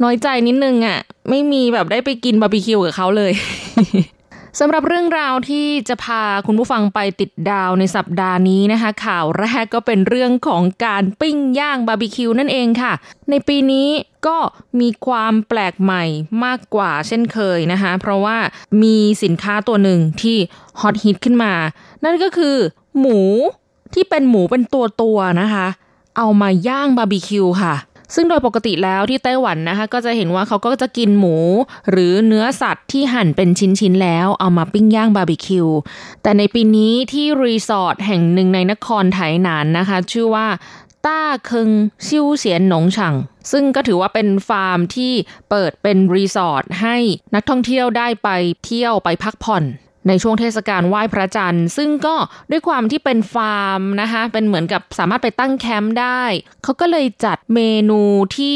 [0.04, 3.32] น้อยใจนิดนึงอ่ะ ไม่มีแบบได้ไปกินบาร์บีคิวกับเขาเลย
[4.60, 12.94] สำหรับเรื่องราวที่จะพาคุณผู้ฟังไปติดดาวในสัปดาห์นี้นะคะ ข่าวแรกก็เป็นเรื่องของการปิ้งย่างบาร์บีคิวนั่นเองค่ะ
[13.30, 13.90] ในปีนี้
[14.28, 14.38] ก็
[14.80, 16.04] มีความแปลกใหม่
[16.46, 18.38] มากกว่าเช่นเคยนะคะ เพราะว่า
[18.84, 20.38] มีสินค้าตัวหนึ่งที่
[20.80, 21.54] ฮอตฮิตขึ้นมา
[22.04, 22.56] นั่นก็คือ
[23.00, 23.20] หมู
[23.94, 25.68] ที่เป็นหมูเป็นตัวตัวนะคะ
[26.18, 27.76] เอามาย่างบาร์บีคิวค่ะ
[28.14, 31.38] ซึ่งโดยปกติแล้วที่ไต้หวันนะคะ ก็จะเห็นว่าเขาก็จะกินหมู
[31.92, 35.68] หรือเนื้อสัตว์ที่หั่นเป็นชิ้นๆแล้วเอามาปิ้งย่างบาร์บีคิว
[36.24, 40.48] แต่ในปีนี้ที่รีสอร์ทแห่งหนึ่งในนครไถหนานนะคะ ชื่อว่า
[41.06, 41.70] 大坑
[42.08, 43.16] 休閒農場
[43.52, 45.14] ซึ่งก็ถือว่าเป็นฟาร์มที่
[45.50, 46.98] เปิดเป็นรีสอร์ทให้
[47.36, 48.30] นักท่องเที่ยวได้ไป
[48.66, 49.64] เที่ยวไปพักผ่อน
[50.08, 52.16] ในช่วงเทศกาลไหว้พระจันทร์ ซึ่งก็
[52.52, 56.22] ด้วยความที่เป็นฟาร์มนะคะเป็นเหมือนกับสามารถไปตั้งแคมป์ได้
[56.64, 58.02] เขาก็เลยจัดเมนู
[58.38, 58.56] ที่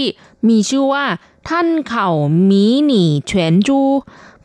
[0.49, 1.05] มีชื่อว่า
[1.49, 3.81] 炭烤迷你全豬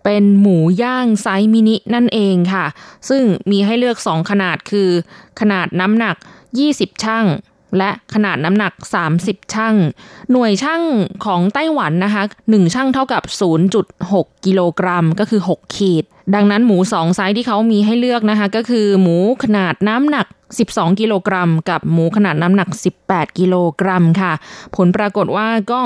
[0.05, 2.67] เป็นหมูย่างไซส์มินินั่นเองค่ะ
[3.09, 4.89] ซึ่งมีให้เลือก 2 ขนาดคือ
[5.41, 6.17] ขนาดน้ำหนัก
[6.61, 7.27] 20 ชั่ง
[7.79, 8.73] และขนาดน้ำหนัก
[9.15, 9.75] 30 ชั่ง
[10.31, 10.83] หน่วยชั่ง
[11.25, 13.23] ของไต้หวันนะคะ 1 ชั่งเท่ากับ
[13.85, 22.69] 0.6 กิโลกรัมก็คือ 6 ขีด ดังนั้นหมู2ไซส์ที่เขามีให้เลือกนะคะ ก็คือหมูขนาดน้ำหนัก12 กิโลกรัม กับหมูขนาดน้ำหนัก
[23.03, 24.33] 18 กิโลกรัมค่ะ
[24.77, 25.81] ผลปรากฏว่าก็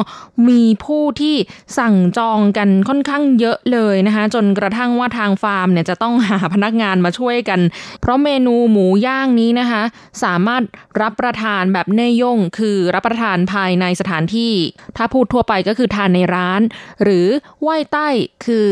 [0.49, 1.37] มีผู้ที่
[1.79, 7.61] สั่งจองกันค่อนข้างเยอะเลยนะคะ จนกระทั่งว่าทางฟาร์มเนี่ยจะต้องหาพนักงานมาช่วยกัน
[8.01, 9.83] เพราะเมนูหมูย่างนี้นะคะ
[10.25, 10.63] สามารถ
[11.01, 14.53] รับประทานแบบเนยย่ง คือรับประทานภายในสถานที่
[14.97, 16.61] ถ้าพูดทั่วไปก็คือทานในร้าน
[17.03, 17.27] หรือ
[17.63, 18.09] ไหว้ใต้
[18.47, 18.67] คือ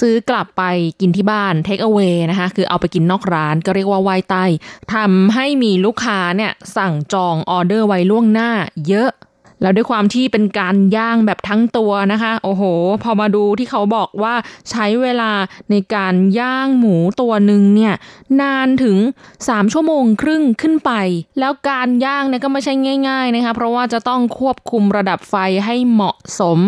[0.00, 0.62] ซื้อกลับไป
[1.00, 4.44] กินที่บ้านเทคเอา a y นะคะ คือเอาไปกินนอกร้านก็เรียกว่าไหว้ใต้
[4.94, 8.50] ทำใหมีลูกค้าเนี่ยสั่งจองออเดอร์ไว้ล่วงหน้า
[8.88, 9.10] เยอะ
[9.62, 12.62] แล้วด้วยความที่เป็นการย่างแบบทั้งตัวนะคะ โอ้โห
[13.02, 14.34] พอมาดูที่เขาบอกว่า
[14.70, 15.30] ใช้เวลา
[15.70, 17.94] ในการย่างหมูตัวหนึ่งเนี่ย
[18.40, 18.98] นานถึง
[19.36, 20.92] 3 ชั่วโมงครึ่งขึ้นไป
[21.38, 22.72] แล้วการย่างเนี่ยก็ไม่ใช่
[23.08, 25.34] ง่าย ๆนะคะ เพราะว่าจะต้องควบคุมระดับไฟ
[25.66, 26.58] ให้เหมาะสม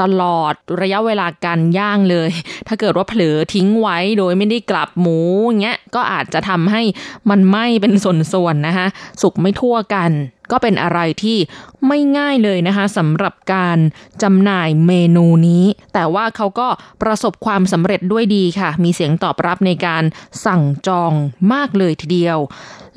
[0.00, 2.30] ตลอดระยะเวลาการย่างเลย
[2.68, 6.82] ถ้าเกิดว่าเผลอทิ้งไว้โดยไม่ได้กลับหมูอย่างเงี้ยก็อาจจะทำให้
[7.30, 8.86] มันไหม้เป็นส่วนๆนะคะ
[9.22, 10.12] สุกไม่ทั่วกัน
[10.52, 11.38] ก็เป็นอะไรที่
[11.86, 13.78] ไม่ง่ายเลยนะคะสำหรับการ
[14.22, 16.68] จำหน่ายเมนูนี้ แต่ว่าเขาก็
[17.02, 20.02] ประสบความสำเร็จด้วยดีค่ะ มีเสียงตอบรับในการ
[20.44, 21.12] สั่งจอง
[21.52, 22.38] มากเลยทีเดียว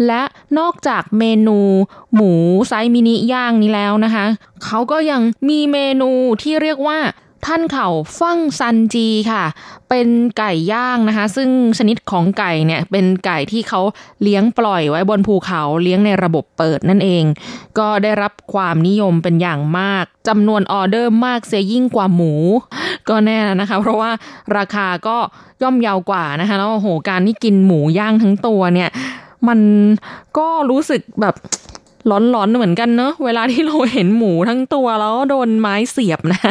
[0.07, 0.23] และ
[0.59, 1.59] นอกจากเมนู
[2.15, 2.31] หมู
[2.67, 4.25] ไซมินิย่างนี้แล้วนะคะ
[4.65, 6.09] เขาก็ยังมีเมนู
[6.41, 6.99] ที่เรียกว่า
[7.45, 7.87] ท่านเข่า
[8.19, 9.43] ฟั่งซันจีค่ะ
[9.89, 13.81] เป็นไก่ย่างนะคะ ซึ่งชนิดของไก่เนี่ยเป็นไก่ที่เขา
[14.21, 17.23] เลี้ยงปล่อยไว้บนภูเขาเลี้ยงในระบบเปิดนั่นเอง
[17.79, 22.33] ก็ได้รับความนิยมเป็นอย่างมากจำนวนออเดอร์มากเสียยิ่งกว่าหมู
[23.09, 24.11] ก็แน่นะคะ เพราะว่า
[24.57, 25.17] ราคาก็
[25.61, 28.89] ย่อมเยาวกว่านะคะแล้วโอ้โหการที่กินหมูย่างทั้งตัวเนี่ย
[29.47, 29.59] มัน
[30.37, 31.35] ก็รู้สึกแบบ
[32.09, 36.41] ร้อนๆเหมือนกันเนอะเวลาที่เราเห็นหมูทั้งตัวแล้วโดนไม้เสียบนะ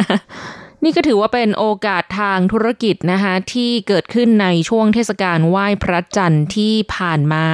[0.83, 7.45] นี่ก็ถือว่าเป็นโอกาสทางธุรกิจนะคะที่เกิดขึ้นในช่วงเทศกาลไหว้พระจันทร์ที่ผ่านมา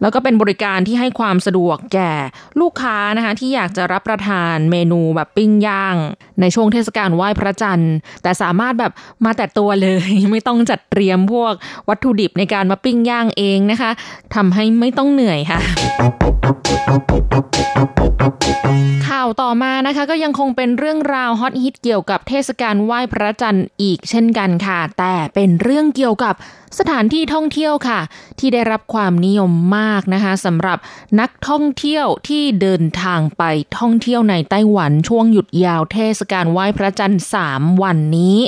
[0.00, 2.12] แล้วก็เป็นบริการที่ให้ความสะดวกแก่
[2.60, 5.96] ลูกค้านะคะที่อยากจะรับประทานเมนูแบบปิ้งย่าง
[6.40, 8.92] ในช่วงเทศกาลไหว้พระจันทร์ แต่สามารถแบบ
[9.24, 11.52] มาแต่ตัวเลย ไม่ต้องจัดเตรียมพวก
[11.88, 13.90] วัตถุดิบในการมาปิ้งย่างเองนะคะ
[14.34, 15.60] ทำให้ไม่ต้องเหนื่อยค่ะ
[19.08, 26.34] ข่าวต่อมานะคะก็ยังคงเป็นเรื่องราวฮอตฮิตเกี่ยวกับเทศกการไหว้พระจันทร์อีกเช่นกันค่ะ แต่เป็นเรื่องเกี่ยวกับ
[26.78, 28.00] สถานที่ท่องเที่ยวค่ะ
[28.38, 30.78] ที่ได้รับความนิยมมากนะคะสำหรับ
[31.20, 33.42] นักท่องเที่ยวที่เดินทางไป
[33.78, 37.22] ท่องเที่ยวในไต้หวันช่วงหยุดยาวเทศกาลไหว้พระจันทร์
[37.52, 38.38] 3วันนี้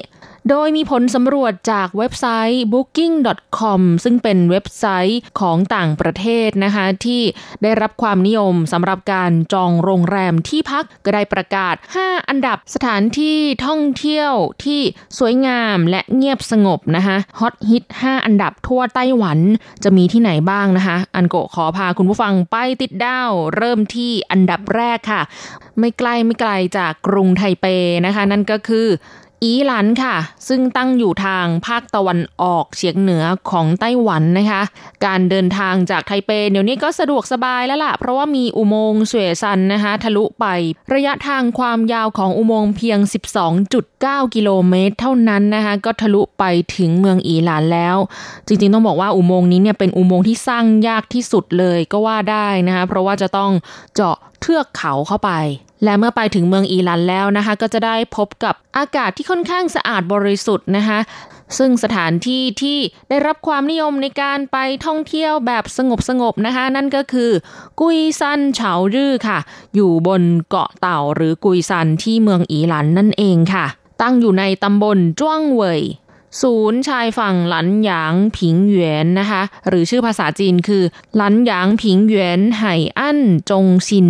[0.50, 7.22] โดยมีผลสำรวจจากเว็บไซต์ booking.com ซึ่งเป็นเว็บไซต์ของต่างประเทศนะคะ ที่
[7.62, 14.32] ได้รับความนิยมสำหรับการจองโรงแรมที่พักก็ได้ประกาศ 5 อันดับสถานที่ท่องเที่ยว
[14.64, 14.80] ที่
[15.18, 19.38] สวยงามและเงียบสงบนะคะฮอตฮิต 5 อันดับทั่วไต้หวัน
[19.85, 25.22] จะมีที่ไหนบ้างนะคะ อันโกขอพาคุณผู้ฟังไปติดดาว เริ่มที่อันดับแรกค่ะ
[25.78, 27.66] ไม่ไกลไม่ไกลจากกรุงไทเป
[28.06, 28.88] นะคะ นั่นก็คือ
[29.44, 30.16] อีหลันค่ะ
[30.49, 34.62] ซึ่งตั้งอยู่ทางภาคตะวันออกเฉียงเหนือของไต้หวันนะคะ
[35.07, 40.46] การเดินทางจากไทเปเดี๋ยวนี้ก็สะดวกสบายแล้วล่ะ เพราะว่ามีอุโมงค์เสวี่ยซันนะคะทะลุไป
[40.94, 42.99] ระยะทางความยาวของอุโมงค์เพียง
[43.66, 46.44] 12.9 กิโลเมตร เท่านั้นนะคะ ก็ทะลุไป
[46.77, 47.96] ถึงเมืองอีหลานแล้ว
[48.46, 53.51] จริงๆต้องบอกว่าอุโมงค์นี้เนี่ยเป็นอุโมงค์ที่สร้างยากที่สุดเลยก็ว่าได้นะคะ เพราะว่าจะต้อง
[53.94, 55.33] เจาะเทือกเขาเข้าไป
[55.84, 60.98] และเมื่อไปถึงเมืองอีหลันแล้วนะคะ ก็จะได้พบกับอากาศที่ค่อนข้างสะอาดบริสุทธิ์นะคะ
[61.58, 67.30] ซึ่งสถานที่ที่ได้รับความนิยมในการไปท่องเที่ยวแบบสงบสงบๆนะคะ นั่นก็คือ
[67.80, 69.38] กุยซันเฉารื่อค่ะ
[69.74, 73.66] อยู่บนเกาะเต่าหรือกุยซันที่เมืองอีหลันนั่นเองค่ะ
[74.02, 75.82] ตั้งอยู่ในตำบลจ้วงเว่ย
[76.42, 80.82] ศูนย์ชายฝั่งหลันหยางผิงเหยวนนะคะ หรือชื่อภาษาจีนคือ
[81.16, 83.18] หลันหยางผิงเหยวนไห่อั้น
[83.50, 84.06] จงซิน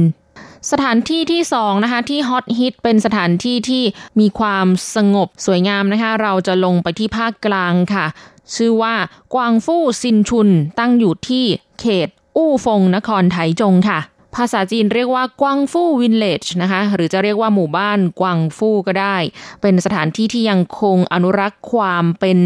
[0.71, 3.85] สถานที่ที่สองนะคะที่ฮอตฮิตเป็นสถานที่ที่
[4.21, 8.07] มีความสงบสวยงามนะคะเราจะลงไปที่ภาคกลางค่ะ
[8.55, 8.95] ชื่อว่า
[9.35, 11.45] กวางฟู่ซินชุนตั้งอยู่ที่
[11.81, 14.01] เขต อู้ฟงนครไถจงค่ะ
[14.35, 19.17] ภาษาจีนเรียกว่ากวางฟู่วินเลจนะคะหรือจะเรียกว่าหมู่บ้านกวางฟู่ก็ได้
[19.63, 22.39] เป็นสถานที่ที่ยังคงอนุรักษ์ความเป็น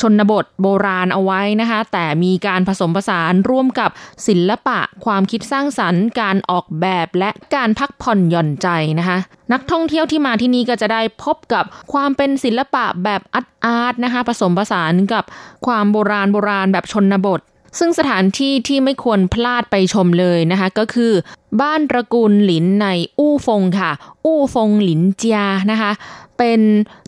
[0.00, 3.90] ชนบทโบราณเอาไว้นะคะ แต่มีการผสมผสานร่วมกับ
[4.26, 9.18] ศิลปะ ความคิดสร้างสรรค์ การออกแบบและการพักผ่อนหย่อนใจนะคะ
[9.52, 15.24] นักท่องเที่ยวที่มาที่นี่ก็จะได้พบกับความเป็นศิลปะแบบอาร์ตอาร์ตนะคะ ผสมผสานกับ
[15.66, 17.40] ความโบราณโบราณแบบชนบท
[17.78, 21.12] ซึ่งสถานที่ที่ไม่ควรพลาดไปชมเลยนะคะก็คือ
[21.60, 22.86] บ้านตระกูลหลินใน
[23.18, 23.90] อู้ฟงค่ะ
[24.24, 25.90] อู้ฟงหลินเจียนะคะ
[26.38, 26.60] เป็น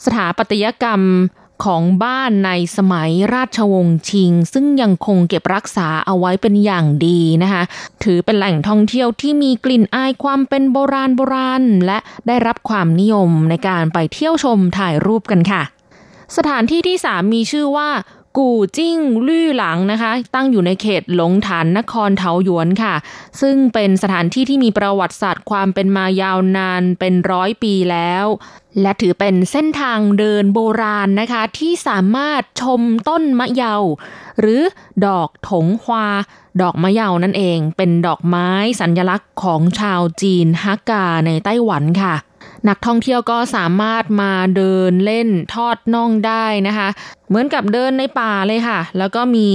[0.05, 1.03] สถาปัตยกรรม
[1.64, 7.62] ของบ้านในสมัยราชวงศ์ชิง ซึ่งยังคงเก็บรักษาเอาไว้เป็นอย่างดีนะคะ
[8.05, 15.62] ถือเป็นแหล่งท่องเที่ยวที่มีกลิ่นอายความเป็นโบราณโบราณ และได้รับความนิยมในการไปเที่ยวชมถ่ายรูปกันค่ะ
[16.37, 17.88] สถานที่ที่3มีชื่อว่า
[18.38, 22.94] กู่จิ้งลู่หลังนะคะ ตั้งอยู่ในเขตหลงฐานนครเทาหยวนค่ะ
[23.40, 28.26] ซึ่งเป็นสถานที่ที่มีประวัติศาสตร์ความเป็นมายาวนานเป็นร้อยปีแล้ว
[28.80, 33.74] และถือเป็นเส้นทางเดินโบราณนะคะ ที่สามารถชมต้นมะเยา
[34.40, 34.62] หรือ
[35.06, 36.06] ดอกถงฮวา
[36.60, 42.14] ดอกมะเยานั่นเอง เป็นดอกไม้สัญลักษณ์ของชาวจีนฮักกาในไต้หวันค่ะ
[42.68, 46.88] นักท่องเที่ยวก็สามารถมาเดินเล่นทอดน่องได้นะคะ
[47.29, 49.46] เหมือนกับเดินในป่าเลยค่ะ แล้วก็มี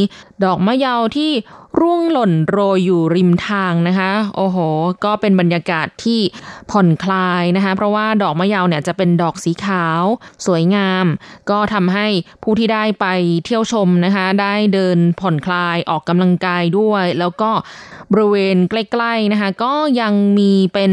[0.44, 1.32] ดอกมะเยาที่
[1.80, 4.58] ร่วงหล่นโรยอยู่ริมทางนะคะ โอ้โห
[5.06, 6.20] ก็เป็นบรรยากาศที่
[6.72, 10.04] ผ่อนคลายนะคะ เพราะว่าดอกมะเยาเนี่ยจะเป็นดอกสีขาว
[10.46, 11.06] สวยงาม
[11.50, 12.08] ก็ทำให้
[12.44, 13.06] ผู้ที่ได้ไป
[13.46, 17.52] เที่ยวชมนะคะ ได้เดินผ่อนคลายออกกำลังกายด้วย แล้วก็
[18.12, 20.91] บริเวณใกล้ๆนะคะก็ยังมีเป็น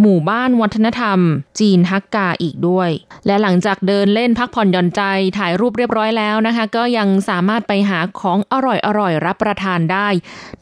[0.00, 1.18] หมู่บ้านวัฒนธรรม
[1.60, 2.90] จีนฮักกาอีกด้วย
[3.26, 5.02] และหลังจากเดินเล่นพักผ่อนหย่อนใจ
[5.38, 8.54] ถ่ายรูปเรียบร้อยแล้วนะคะ ก็ยังสามารถไปหาของอ
[8.98, 10.08] ร่อยๆรับประทานได้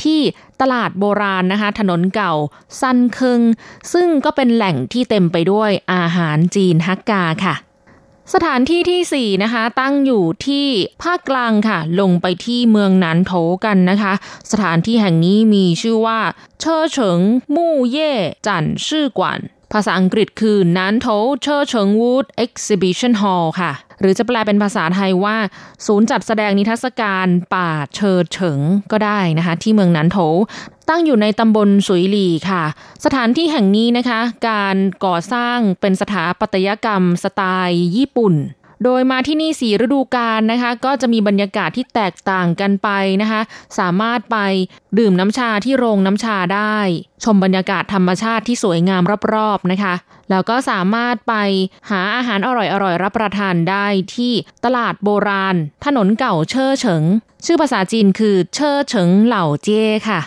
[0.03, 0.21] ที่
[0.61, 2.35] ตลาดโบราณนะคะ ถนนเก่า
[2.81, 3.41] ซันเคิง
[3.93, 7.55] ซึ่งก็เป็นแหล่งที่เต็มไปด้วยอาหารจีนฮักกาค่ะ
[8.33, 10.67] สถานที่ที่ 4 นะคะ ตั้งอยู่ที่
[11.03, 13.33] ภาคกลางค่ะ ลงไปที่เมืองหนานโถ
[13.65, 14.13] กันนะคะ
[14.51, 16.21] สถานที่แห่งนี้มีชื่อว่า
[16.61, 17.21] 車埕
[17.55, 19.41] 木業展示館
[19.73, 21.07] ภาษาอังกฤษคือ Nantou
[21.43, 25.37] Checheng Wood Exhibition Hall ค่ะ หรือจะแปลเป็นภาษาไทยว่า
[25.87, 28.61] ศูนย์จัดแสดงนิทรรศการป่าเชอร์เฉิง
[28.93, 30.19] ก็ได้นะคะ ที่เมืองนันโถ
[30.89, 32.65] ตั้งอยู่ในตำบลสุยหลีค่ะ
[33.05, 38.35] สถานที่แห่งนี้นะคะ การก่อสร้างเป็นสถาปัตยกรรมสไตล์ญี่ปุ่น
[38.85, 42.89] โดยมาที่นี่สีฤดูกาลนะคะ ก็จะมีบรรยากาศที่แตกต่างกันไป
[43.23, 43.41] นะคะ
[43.79, 44.39] สามารถไป
[44.99, 46.77] ดื่มน้ำชาที่โรงน้ำชาได้
[47.25, 49.03] ชมบรรยากาศธรรมชาติที่สวยงาม
[49.35, 49.95] รอบๆนะคะ
[50.31, 51.35] แล้วก็สามารถไป
[51.91, 54.33] หาอาหารอร่อยๆรับประทานได้ที่
[54.65, 57.05] ตลาดโบราณ ถนนเก่าเชอเฉิง
[57.45, 60.21] ชื่อภาษาจีนคือเชอเฉิงเหล่าเจ้ค่ะ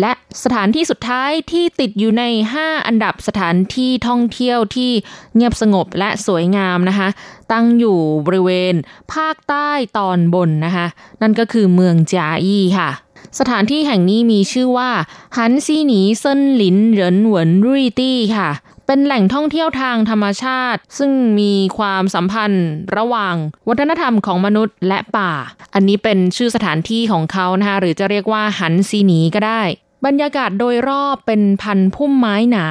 [0.00, 2.24] และสถานที่สุดท้ายที่ติดอยู่ใน
[2.58, 4.90] 5 อันดับสถานที่ท่องเที่ยวที่
[5.34, 7.08] เงียบสงบและสวยงามนะคะ
[7.52, 8.74] ตั้งอยู่บริเวณ
[9.14, 10.86] ภาคใต้ตอนบนนะคะ
[11.22, 12.90] นั่นก็คือเมืองจาอี้ค่ะ
[13.38, 14.90] สถานที่แห่งนี้มีชื่อว่า
[15.36, 18.50] ฮันซีหนีเซินหลินเหรินเหวินรุยตี้ค่ะ
[18.86, 23.34] เป็นแหล่งท่องเที่ยวทางธรรมชาติ ซึ่งมีความสัมพันธ์ระหว่าง
[23.68, 25.32] วัฒนธรรมของมนุษย์และป่า
[25.74, 29.62] อันนี้เป็นชื่อสถานที่ของเขานะคะหรือจะเรียกว่าหันซีหนีก็ได้
[30.04, 32.66] บรรยากาศโดยรอบเป็นพันพุ่มไม้หนา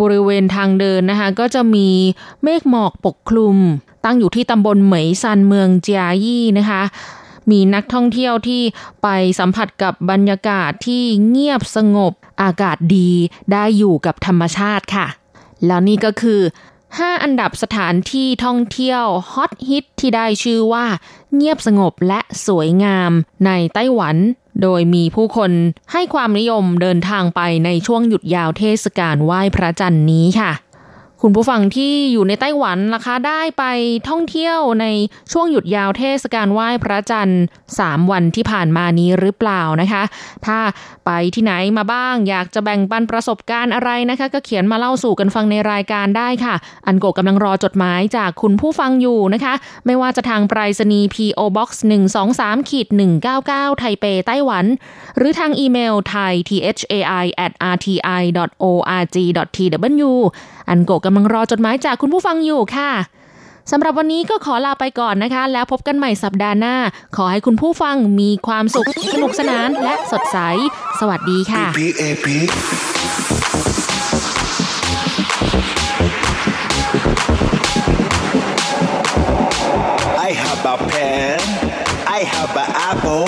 [0.00, 1.88] บริเวณทางเดินนะคะ ก็จะมี
[2.42, 3.56] เมฆหมอกปกคลุม
[4.04, 6.82] ตั้งอยู่ที่ตำบลเหมยซันเมืองเจียยี่นะคะ
[7.50, 8.62] มีนักท่องเที่ยวที่
[9.02, 12.12] ไปสัมผัสกับบรรยากาศที่เงียบสงบ
[12.42, 13.10] อากาศดี
[13.52, 15.06] ได้อยู่กับธรรมชาติค่ะ
[15.66, 16.40] แล้วนี่ก็คือ
[16.96, 20.86] 5 อันดับสถานที่ท่องเที่ยวฮอตฮิตที่ได้ชื่อว่า
[21.34, 23.12] เงียบสงบและสวยงาม
[23.46, 24.16] ในไต้หวัน
[24.62, 25.52] โดยมีผู้คน
[25.92, 30.52] ให้ความนิยมเดินทางไปในช่วงหยุดยาวเทศกาลไหว้พระจันทร์นี้ค่ะ
[31.22, 33.64] คุณผู้ฟังที่อยู่ในไต้หวันล่ะคะ ได้ไป
[34.08, 34.86] ท่องเที่ยวใน
[35.32, 37.42] ช่วงหยุดยาวเทศกาลไหว้พระจันทร์
[37.76, 40.02] 3 วันที่ผ่านมานี้หรือเปล่านะคะ
[40.46, 40.58] ถ้า
[41.06, 46.54] ไปที่ไหนมาบ้าง อยากจะแบ่งปันประสบการณ์อะไรนะคะ ก็เขียนมาเล่าสู่กันฟังในรายการได้ค่ะ
[46.86, 49.54] อันโกกำลังรอจดหมายจากคุณผู้ฟังอยู่นะคะ
[49.86, 51.70] ไม่ว่าจะทางไปรษณีย์ PO Box
[52.20, 52.88] 123ขีด
[53.34, 54.64] 199 ไทเปไต้หวัน
[55.16, 57.94] หรือทางอีเมล thai thai at rti
[58.62, 59.16] org
[59.56, 60.10] tw
[60.70, 62.90] อันโกกำลังรอจดหมายจากคุณผู้ฟังอยู่ค่ะ
[63.70, 66.76] สำหรับวันนี้ก็ขอลาไปก่อนนะคะ แล้วพบกันใหม่สัปดาห์หน้า
[67.16, 70.38] ขอให้คุณผู้ฟังมีความสุข สนุกสนานและสดใส
[71.00, 71.64] สวัสดีค่ะ
[80.28, 81.40] I have a pen.
[82.18, 83.26] I have a apple.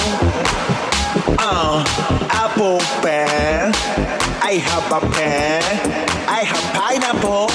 [1.38, 1.84] Uh,
[2.44, 3.72] apple pen.
[4.42, 5.62] I have a pen.
[6.28, 7.48] I have pineapple.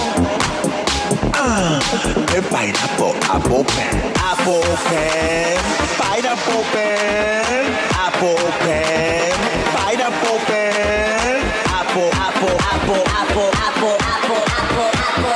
[2.49, 5.63] Pineapple, apple pen, apple pen,
[5.97, 9.33] pineapple pen, apple pen,
[9.75, 15.35] pineapple pen, apple, apple, apple, apple, apple, apple, apple, apple.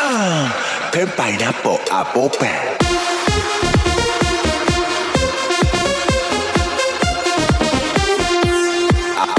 [0.00, 2.76] Uh, pen, pineapple, apple pen.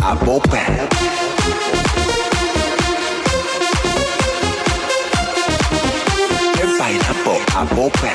[0.03, 0.41] Apple.
[0.41, 1.00] Pen,
[7.53, 8.07] a boca.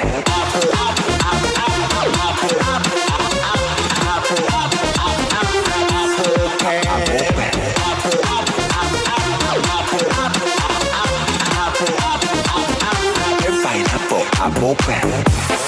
[14.38, 15.65] A boca.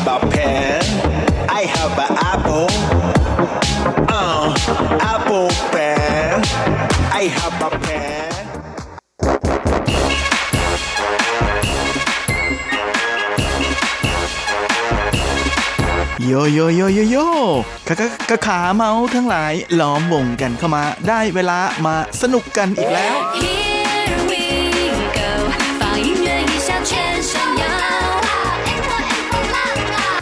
[0.00, 0.82] Have a pen.
[1.48, 2.68] I have an apple.
[4.08, 4.54] Uh,
[5.00, 6.40] apple pen.
[7.12, 8.28] I have a pen.
[16.28, 17.16] โยโยโยโยโย
[17.88, 23.59] กะกะกะขาเมาทั้งหลายล้อมวงกันเข้ามา ได้เวลามาสนุกกันอีกแล้ว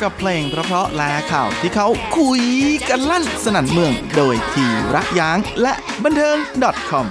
[0.02, 2.42] กับเพลงเพราะๆและข่าวที่เขาคุย
[2.88, 5.72] กันลั่นสนั่นเมือง โดยทีรักยางและ
[6.04, 6.36] บันเทิง
[6.90, 7.06] .com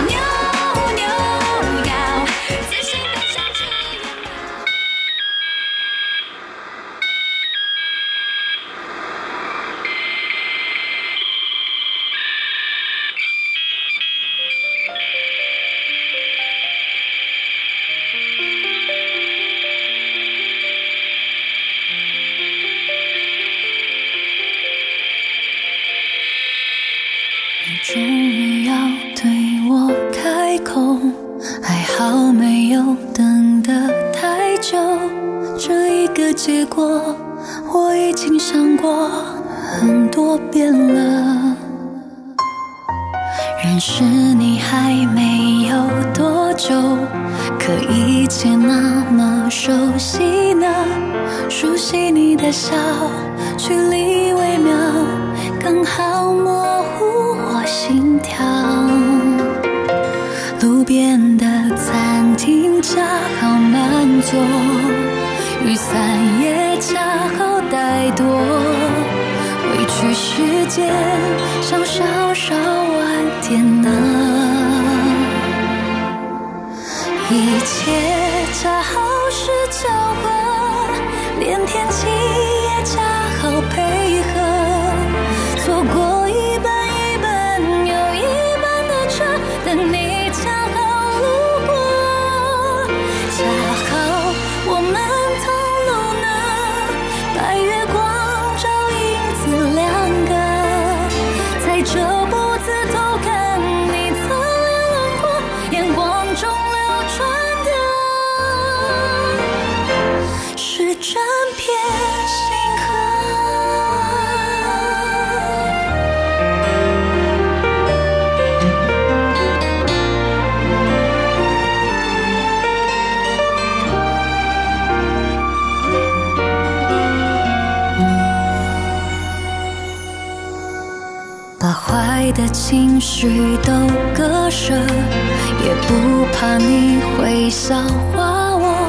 [137.68, 137.76] 笑
[138.16, 138.88] 话我，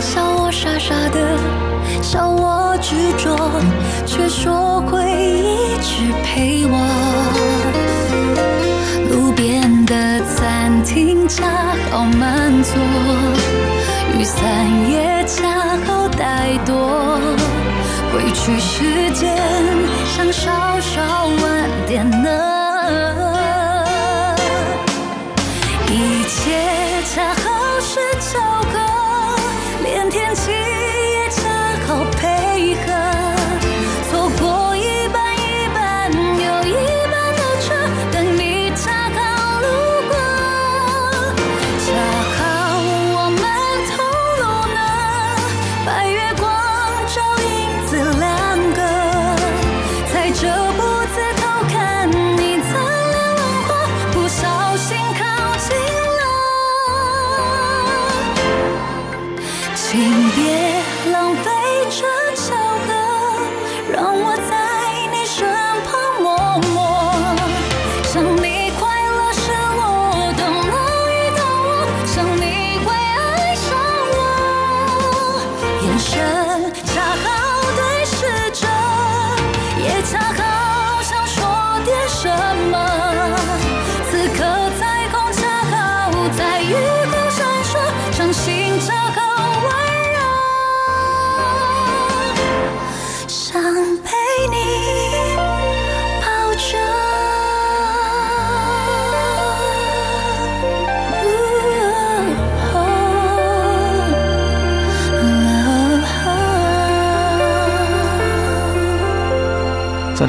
[0.00, 1.20] 笑我傻傻的，
[2.02, 3.36] 笑我执着，
[4.06, 6.78] 却说会一直陪我。
[9.10, 9.94] 路边的
[10.34, 11.44] 餐厅恰
[11.90, 12.72] 好满座，
[14.18, 14.40] 雨伞
[14.90, 17.20] 也恰好带多。
[18.14, 19.36] 回去时间，
[20.16, 20.75] 像少
[59.96, 61.50] 请别浪费
[61.88, 62.25] 着。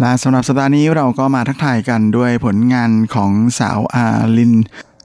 [0.00, 4.06] และสำหรับสัปดาห์นี้เราก็มาทักทายกันด้วยผลงานของสาวอา
[4.38, 4.52] ลิน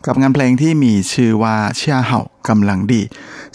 [0.05, 3.01] กับงานเพลงที่มีชื่อว่าเชียเห่ากำลังดี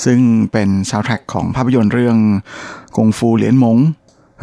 [0.05, 0.18] ซึ่ง
[0.53, 2.16] เป็นซาวด์แทร็กของภาพยนตร์เรื่อง
[2.97, 3.78] กงฟูเหรียญมง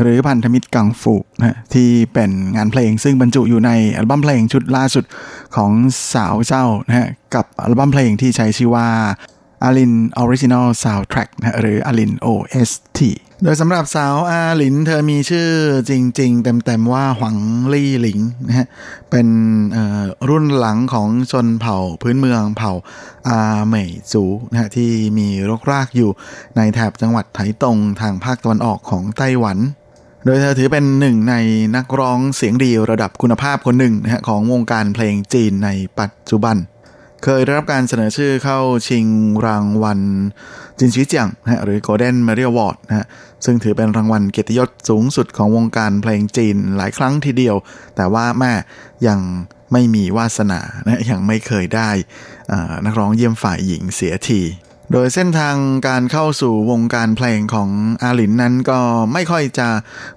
[0.01, 5.05] หรือพันธมิตรกังฟูนะที่เป็นงานเพลงซึ่งบรรจุอยู่ในอัลบั้มเพลงชุดล่าสุด
[5.55, 5.71] ของ
[6.13, 8.87] สาวเจ้านะฮะกับอัลบั้มเพลงที่ใช้ชื่อว่า
[9.63, 12.99] อาลิน Original Soundtrack นะหรืออาลิน OST
[13.43, 15.49] โดยสำหรับสาวอาหลิน เธอมีชื่อ
[15.89, 17.37] จริง ๆ เต็มๆว่าหวัง
[17.73, 18.67] ลี่หลิงนะฮะ
[19.09, 19.27] เป็น
[20.29, 22.71] รุ่นหลังของชนเผ่าพื้นเมืองเผ่า
[23.27, 26.11] อาเหมยจูนะฮะที่มีรกรากอยู่
[26.55, 29.57] ในแถบจังหวัดไถตงทางภาคตะวันออกของไต้หวัน
[30.25, 31.35] โดยเธอถือเป็นหนึ่งใน
[31.75, 35.69] นักร้องเสียงดีระดับคุณภาพคนหนึ่งนะฮะของวงการเพลงจีนใน
[35.99, 36.57] ปัจจุบัน
[37.23, 39.07] เคยได้รับการเสนอชื่อเข้าชิง
[39.45, 40.01] รางวัล
[40.79, 43.05] จินชีเจียงนะฮะหรือ Golden Merit Award นะฮะ
[43.45, 47.55] ซึ่งถือเป็นรางวัลเกียรติยศสูงสุดของวงการเพลงจีนหลายครั้งทีเดียว
[47.95, 48.53] แต่ว่าแม่
[49.07, 49.19] ยัง
[49.71, 51.89] ไม่มีวาสนานะยังไม่เคยได้
[52.51, 54.41] อ่านักร้องเยี่ยมฝ่ายหญิงเสียที
[54.91, 55.55] โดยเส้นทาง
[55.87, 57.69] การเข้าสู่วงการเพลงของ
[58.03, 58.79] อาหลินนั้นก็
[59.13, 59.67] ไม่ค่อยจะ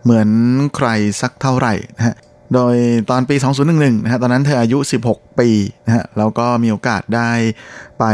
[0.03, 0.29] เหมือน
[0.77, 0.89] ใคร
[1.21, 2.17] สักเท่าไหร่นะฮะ
[2.55, 2.77] โดย
[3.11, 3.37] ตอนปี
[3.71, 4.79] 2011นะฮะตอนนั้นเธออายุ
[5.09, 5.49] 16 ปี
[5.87, 7.31] นะฮะแล้วก็มีโอกาสได้
[7.99, 8.05] ไป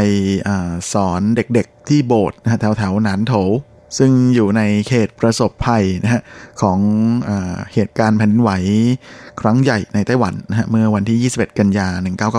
[0.47, 0.49] อ
[0.93, 3.33] สอนเด็กๆที่โบสถ์นะฮะแถวๆหนานโถ
[3.97, 6.21] ซึ่งอยู่ในเขตประสบภัยนะฮะ
[6.61, 6.79] ของ
[7.29, 7.31] อ
[7.73, 8.51] เหตุการณ์แผ่นดินไหว
[9.41, 11.87] ครั้งใหญ่ในไต้หวันนะฮะเมื่อวันที่ 21 กันยา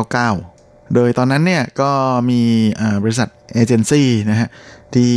[0.00, 1.90] 1999 โดยตอนนั้นเนี่ยก็
[2.30, 2.40] มี
[3.02, 4.48] บริษัทเอเจนซี่นะฮะ
[4.94, 5.14] ที่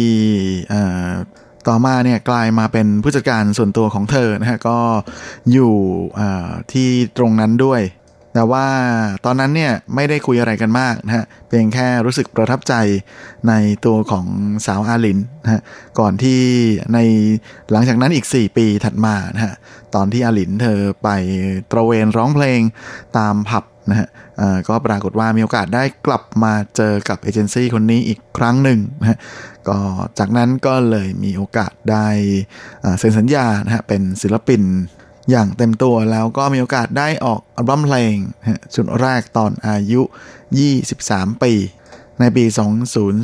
[1.68, 4.78] ต่อมาเนี่ยกลายมาเป็นผู้จัดการส่วนตัวของเธอนะฮะก็
[5.52, 5.74] อยู่
[6.72, 7.84] ที่ตรงนั้นด้วย
[8.34, 8.68] แต่ว่า
[9.26, 12.74] ตอนนั้นเนี่ยไม่ได้คุยอะไรกันมากนะฮะเพียงแค่รู้สึกประทับใจ
[13.48, 13.54] ใน
[13.86, 14.26] ตัวของ
[14.66, 15.62] สาวอาลินนะฮะ
[16.00, 16.42] ก่อนที่
[16.94, 17.00] ใน
[17.72, 19.54] หลังจากนั้นอีก 4 ปีถัดมานะฮะ
[19.96, 21.10] ตอนที่อาลินเธอไป
[21.72, 22.62] ตระเวนร้องเพลง
[23.18, 24.08] ตามผับนะฮะ
[24.68, 29.18] ก็ปรากฏว่ามีโอกาสได้กลับมาเจอกับเอเจนซี่คนนี้อีกครั้งหนึ่งนะฮะ
[29.70, 29.80] ก็
[30.20, 32.08] จากนั้นก็เลยมีโอกาสได้
[33.00, 34.62] เซ็นสัญญานะฮะเป็นศิลปิน
[35.32, 38.16] อย่างเต็มตัวแล้วก็มีโอกาสได้ออกอัลบั้มเพลง
[38.76, 40.02] ชุดแรกตอนอายุ
[40.72, 41.54] 23 ปี
[42.20, 42.44] ในปี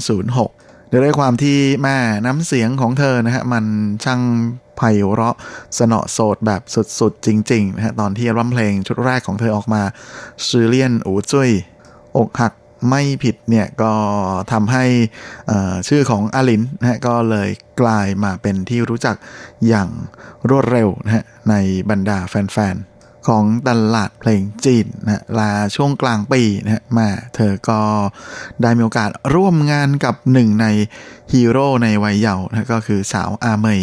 [0.06, 3.66] 2006โดยด้วยความที่แม่น้ำเสียงของเธอนะฮะมัน
[4.04, 4.22] ช่าง
[4.78, 4.82] ไพ
[5.14, 5.36] เราะ
[5.78, 6.62] สนอโสดแบบ
[7.00, 9.82] สุดๆ จริงๆนะฮะตอนที่อัลบั้มเพลงชุดแรกของเธอออกมา
[10.48, 11.50] ชื่อเลียนอูจุ้ย
[12.18, 12.54] อกหัก
[12.90, 13.94] ไม่ผิดเนี่ยก็
[14.52, 14.86] ทำให้
[15.88, 17.50] ชื่อของอาลินนะฮะก็เลย
[17.82, 19.16] กลายมาเป็นที่รู้จัก
[19.68, 19.90] อย่าง
[20.50, 21.56] รวดเร็วนะฮะใน
[21.90, 27.80] บรรดาแฟนๆ ของตลาดเพลงจีนนะลาช่วงกลางปีนะฮะมาเธอก็
[28.62, 30.66] ได้มีโอกาสร่วมงานกับหนึ่งใน
[31.34, 33.80] ฮีโร่ในวัยเยาว์นะก็คือสาวอาเมย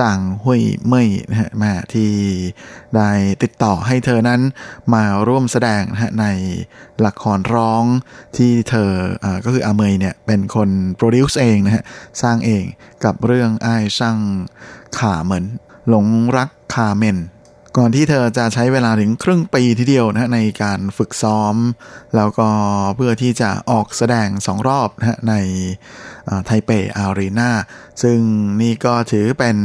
[0.00, 2.12] จางหุยเมยนะฮะมาที่
[2.96, 3.10] ได้
[3.42, 4.40] ติดต่อให้เธอนั้น
[4.94, 6.26] มาร่วมแสดงนะฮะใน
[7.06, 7.84] ละครร้อง
[8.36, 8.90] ที่เธอ
[9.24, 11.84] อาก็คืออาเมยเนี่ยเป็นคนโปรดิวซ์เองนะฮะ
[12.22, 12.64] สร้างเอง
[13.04, 14.18] กับเรื่องไอ้ช่าง
[14.98, 15.44] ขาเหมือน
[15.88, 17.18] หลงรักคาเมน
[17.76, 21.56] ก่อนที่เธอจะใช้เวลาถึงครึ่งปีทีเดียวนะฮะในการฝึกซ้อม
[22.16, 22.48] แล้วก็
[22.96, 25.34] เพื่อที่จะออกแสดงสองรอบนะฮะใน
[26.44, 27.50] ไทเปอารีนา
[28.02, 28.18] ซึ่ง
[28.62, 29.56] นี่ก็ถือเป็น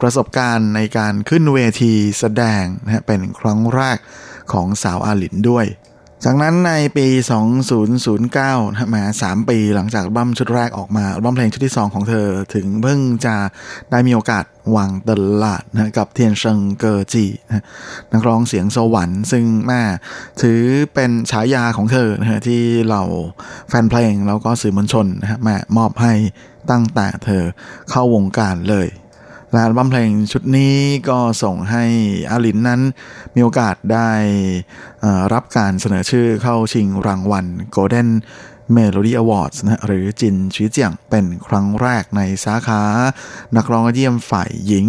[0.00, 3.98] ประสบการณ์ในการขึ้นเวทีแสดงนะฮะเป็นครั้งแรก
[4.52, 5.66] ของสาวอาหลินด้วย
[6.26, 7.06] จากนั้นในปี
[7.90, 13.36] 2009นะฮะมา3ปีหลังจากบั้มชุดแรกออกมาบั้มเพลงชุดที่ 2 ของเธอ ถึงเพิ่งจะ
[13.90, 14.44] ได้มีโอกาส
[14.76, 15.10] วางต
[15.44, 17.64] ลาดนะกับเทียนเชิงเกอจีนะ
[18.12, 19.80] นักร้องเสียงสวรรค์ซึ่งแม่
[20.42, 20.60] ถือ
[20.94, 23.02] เป็นฉายาของเธอนะที่เรา
[23.68, 26.12] แฟนเพลงแล้วก็สื่อมวลชนนะฮะแม่มอบให้
[26.70, 27.42] ตั้งแต่เธอ
[27.90, 28.88] เข้าวงการเลย
[29.52, 30.76] และอัลบั้มเพลงชุดนี้
[31.08, 31.84] ก็ส่งให้
[32.30, 32.80] อาลินนั้น
[33.34, 34.10] มีโอกาสได้
[35.32, 37.46] รับการเสนอชื่อเข้าชิงรางวัล
[37.76, 38.08] Golden
[38.76, 42.82] Melody Awards นะหรือจินชีเจียงเป็นครั้งแรกในสาขา
[43.56, 44.86] นักร้องยอดเยี่ยมฝ่ายหญิง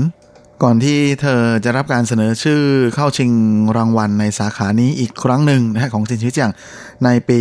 [0.63, 2.61] ก่อนที่เธอจะรับการเสนอชื่อ
[2.95, 3.31] เข้าชิง
[3.77, 6.51] รางวัลในสาขานี้อีกครั้งหนึ่งนะฮะของจินชีเจียง
[7.03, 7.39] ในปี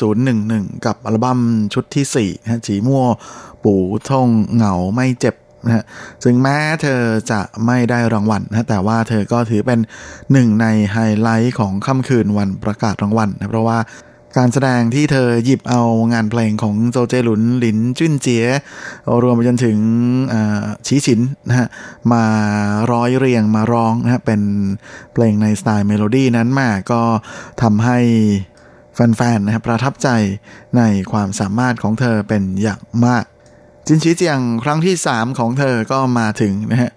[0.00, 1.40] 2011 กับอัลบั้ม
[1.74, 5.34] ชุดที่4นะฮะ寂寞不痛 เหงาไม่เจ็บ
[5.66, 5.84] นะฮะ
[6.24, 9.80] ซึ่งแม้เธอจะไม่ได้รางวัลนะแต่ว่าเธอก็ถือเป็น
[10.32, 13.78] หนึ่งในไฮไลท์ของค่ำคืนวันประกาศรางวัลนะเพราะว่า
[14.38, 15.82] การแสดงที่เธอหยิบเอา
[16.12, 18.46] งานเพลงของโจเจหลุนหลินจุนเจีย
[19.22, 19.78] รวมไปจนถึง
[20.86, 21.68] ชี้ฉินนะฮะ
[22.12, 22.24] มา
[22.92, 24.40] ร้อยเรียงมาร้องนะฮะเป็น
[25.12, 27.02] เพลงในสไตล์เมโลดี้นั้นมาก็
[27.62, 27.98] ทำให้
[28.94, 30.08] แฟนๆนะครับประทับใจ
[30.76, 30.82] ใน
[31.12, 33.24] ความสามารถของเธอเป็นอย่างมาก
[33.86, 36.90] จินชีเจียงครั้งที่ 3 ของเธอก็มาถึงนะฮะ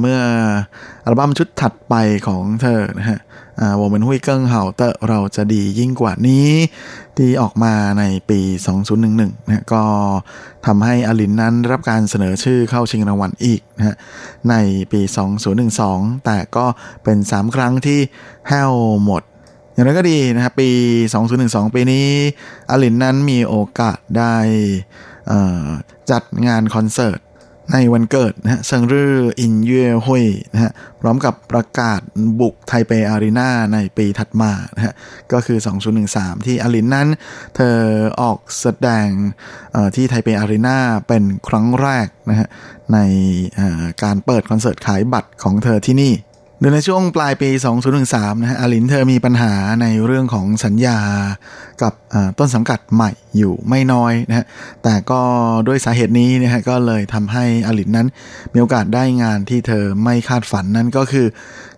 [0.00, 0.18] เมื่อ
[1.04, 1.94] อัลบั้มชุดถัดไป
[2.28, 3.18] ของเธอนะฮะ
[3.80, 6.48] วงเป็นหุยเกิ้งเห่าเตอร์เราจะดียิ่งกว่านี้
[7.16, 8.40] ที่ออกมาในปี
[8.94, 9.84] 2011นะก็
[10.66, 13.96] ทำให้อลินนั้นรับการเสนอชื่อเข้าชิงรางวัลอีกนะฮะ
[14.50, 14.54] ใน
[14.92, 15.00] ปี
[15.62, 16.66] 2012 แต่ก็
[17.04, 18.00] เป็น 3 ครั้งที่
[18.48, 18.72] แห้ว
[19.04, 19.22] หมด
[19.72, 20.70] อย่างไรก็ดีนะครับปี
[21.22, 22.06] 2012 ปีนี้
[22.70, 24.34] อลินนั้นมีโอกาสได้
[26.10, 27.20] จัดงานคอนเสิร์ต
[27.74, 32.00] ในวันเกิดนะฮะเซิงรื่ออินเย่ฮุยนะฮะพร้อมกับประกาศ
[32.40, 34.94] บุกไทเปอารีนาในปีถัดมานะฮะ
[35.32, 35.58] ก็คือ
[36.02, 37.08] 2013 ที่อลินนั้น
[37.56, 37.76] เธอ
[38.20, 39.08] ออกแสดง
[39.94, 40.78] ที่ไทเปอารีนา
[41.08, 42.48] เป็นครั้งแรกนะฮะ
[42.92, 42.98] ใน
[44.02, 46.14] การเปิดคอนเสิร์ตขายบัตรของเธอที่นี่
[46.60, 47.50] โดยในช่วงปลายปี
[47.96, 49.52] 2013 นะฮะอลินเธอมีปัญหา
[49.82, 50.98] ในเรื่องของสัญญา
[51.82, 51.92] กับ
[52.38, 54.46] ต้นสังกัดใหม่ อยู่ไม่น้อยนะฮะ
[54.82, 55.20] แต่ก็
[55.66, 58.08] ด้วยสาเหตุนี้นะฮะก็เลยทำให้อลินนั้น
[58.52, 61.26] มีโอกาสได้งานที่เธอไม่คาดฝันนั่นก็คือ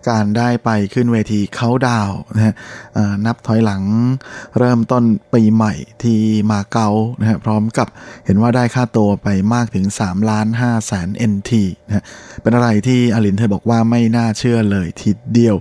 [0.09, 2.53] การได้ไปขึ้นเวทีเขาดาวนะฮะ
[3.25, 3.83] นับถอยหลัง
[4.57, 5.03] เริ่มต้น
[5.33, 6.19] ปีใหม่ที่
[6.51, 6.89] มาเก๊า
[7.21, 7.87] นะฮะพร้อมกับ
[8.25, 11.51] เห็นว่าได้ค่าตัวไปมากถึง3ล้าน5แสน NT
[11.87, 12.03] นะฮะ
[12.41, 15.57] เป็นอะไรที่อลินเธอบอกว่าไม่น่าเชื่อเลยทีเดียว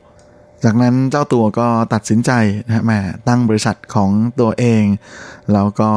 [0.64, 2.30] จากนั้นเจ้าตัวก็ตัดสินใจ
[2.66, 2.98] นะฮะมา
[3.28, 4.84] ตั้งบริษัทของตัวเอง
[5.52, 5.90] แล้วก็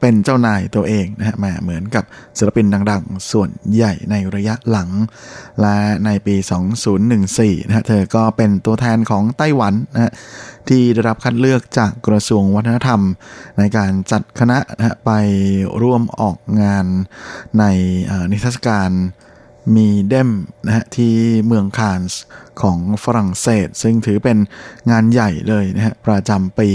[0.00, 2.04] เป็นเจ้านายตัวเองนะฮะมาเหมือนกับ
[2.38, 4.90] ศิลปินดังๆ ส่วนใหญ่ในระยะหลัง
[5.60, 6.36] และในปี
[7.02, 10.12] 2014นะฮะเธอก็เป็นตัวแทนของไต้หวันนะฮะ
[10.68, 13.00] ที่ได้รับคัดเลือกจากกระทรวงวัฒนธรรม
[13.58, 15.10] ในการจัดคณะนะฮะไป
[15.82, 16.86] ร่วมออกงาน
[17.58, 17.64] ใน
[18.30, 18.90] นิทรรศการ
[19.74, 20.30] มีเดม
[20.66, 21.12] นะฮะที่
[21.46, 22.20] เมืองคานส์
[22.62, 24.38] ของฝรั่งเศส ซึ่งถือเป็น
[24.90, 26.70] งานใหญ่เลยนะฮะประจำปี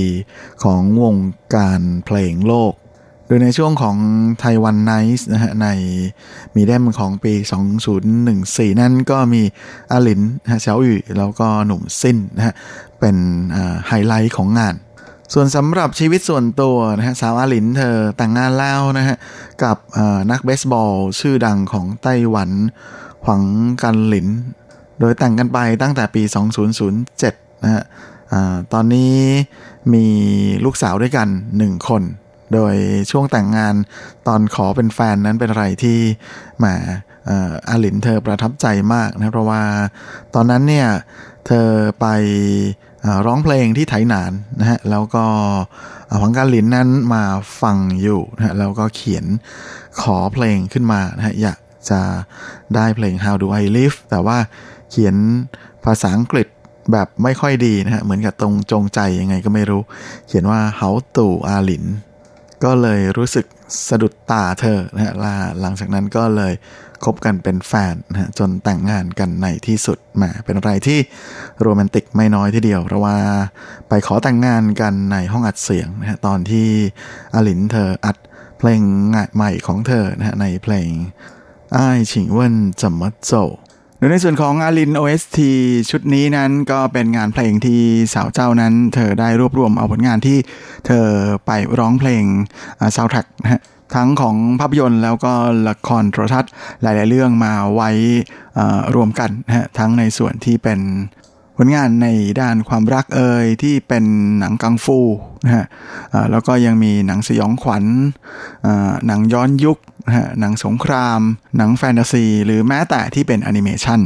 [0.64, 1.18] ของวง
[1.56, 2.74] การเพลงโลก
[3.26, 3.98] โดยในช่วงของ
[4.40, 5.68] ไต้หวันไนท์นะฮะใน
[6.56, 7.34] มีเดมของปี
[8.12, 9.42] 2014 นั่นก็มี
[9.92, 10.22] อาลิน
[10.52, 12.54] ฮะเฉาอยู่แล้วก็หนุ่มสิ้นนะฮะ
[13.00, 13.16] เป็น
[13.88, 14.76] ไฮไลท์ของงาน
[15.34, 19.18] ส่วนสำหรับชีวิตส่วนตัวนะฮะสาวอาลินเธอแต่งงานแล้วนะฮะ
[19.64, 19.78] กับ
[20.32, 22.52] นักเบสบอลชื่อดังของไต้หวัน
[23.24, 23.44] หวัง
[23.84, 24.28] กันหลิน
[25.00, 26.24] โดยแต่งกันไปตั้งแต่ปี
[26.94, 27.84] 2007นะฮะ
[28.74, 29.16] ตอนนี้
[29.94, 30.06] มี
[30.66, 31.28] ลูกสาวด้วยกัน
[31.62, 32.04] 1 คน
[32.54, 32.76] โดย
[33.12, 33.76] ช่วงแต่งงาน
[34.28, 35.98] ตอนขอเป็นแฟนนั้นเป็นอะไรที่
[36.60, 36.66] แหม
[37.70, 39.64] อาลินเธอประทับใจมากนะเพราะว่า
[40.36, 40.88] ตอนนั้นเนี่ย
[41.48, 41.68] เธอ
[42.00, 42.06] ไป
[43.26, 45.26] ร้องเพลงที่ไถหนานนะฮะแล้วก็
[46.20, 47.24] หวังการหลินนั้นมา
[47.62, 49.26] ฟังอยู่นะฮะแล้วก็เขียน
[50.02, 52.02] ขอเพลงขึ้นมานะฮะอยากจะ
[52.76, 54.38] ได้เพลง How Do I Live แต่ว่า
[54.90, 55.16] เขียน
[55.86, 56.48] ภาษาอังกฤษ
[56.92, 59.82] แบบไม่ค่อยดีนะฮะเหมือนกับตรงจงใจยังไงก็ไม่รู้
[60.28, 61.84] เขียนว่า How to อาหลิน
[62.64, 63.46] ก็เลยรู้สึก
[63.88, 65.14] สะดุดตาเธอนะฮะ
[65.62, 66.54] หลังจากนั้นก็เลย
[67.06, 71.00] คบกันเป็นแฟนนะจนแต่งงานกันในที่สุดมาเป็นอะไรที่
[71.62, 73.18] โรแมนติกไม่น้อยทีเดียว เพราะว่า
[73.90, 76.68] ไปขอแต่งงานกันในห้องอัดเสียงนะฮะตอนที่
[77.36, 78.18] อลินเธออัด
[78.58, 78.82] เพลง
[79.36, 80.90] ใหม่ของเธอนะฮะในเพลง
[81.74, 83.32] ไอ้ชิงเว่นจำมัดโจ
[84.02, 85.40] โดยในส่วนของอาลิน OST
[85.90, 87.82] ชุดนี้นั้นก็เป็นงานเพลงที่
[88.14, 90.38] สาวเจ้านั้น เธอได้รวบรวมเอาผลงานที่
[90.88, 91.06] เธอ
[91.46, 92.24] ไปร้องเพลง
[92.96, 93.62] ซาวด์แทร็กนะฮะ
[93.96, 95.34] ทั้งของภาพยนตร์แล้วก็
[95.70, 97.90] ละครโทรทัศน์หลาย ๆ เรื่องมาไว้
[98.96, 100.80] รวมกันนะฮะทั้งในส่วนที่เป็น
[101.66, 102.08] ลงานใน
[102.42, 104.06] ด้านความรักเอ่ยที่เป็น
[104.40, 105.00] หนังกังฟู
[105.46, 105.66] นะฮะ
[106.32, 107.84] แล้วก็ยังมีหนังสยองขวัญ
[109.08, 111.20] หนังย้อนยุคนะฮะหนังสงคราม
[111.58, 114.00] หนังแฟนตาซี หรือแม้แต่ที่เป็นแอนิเมชัน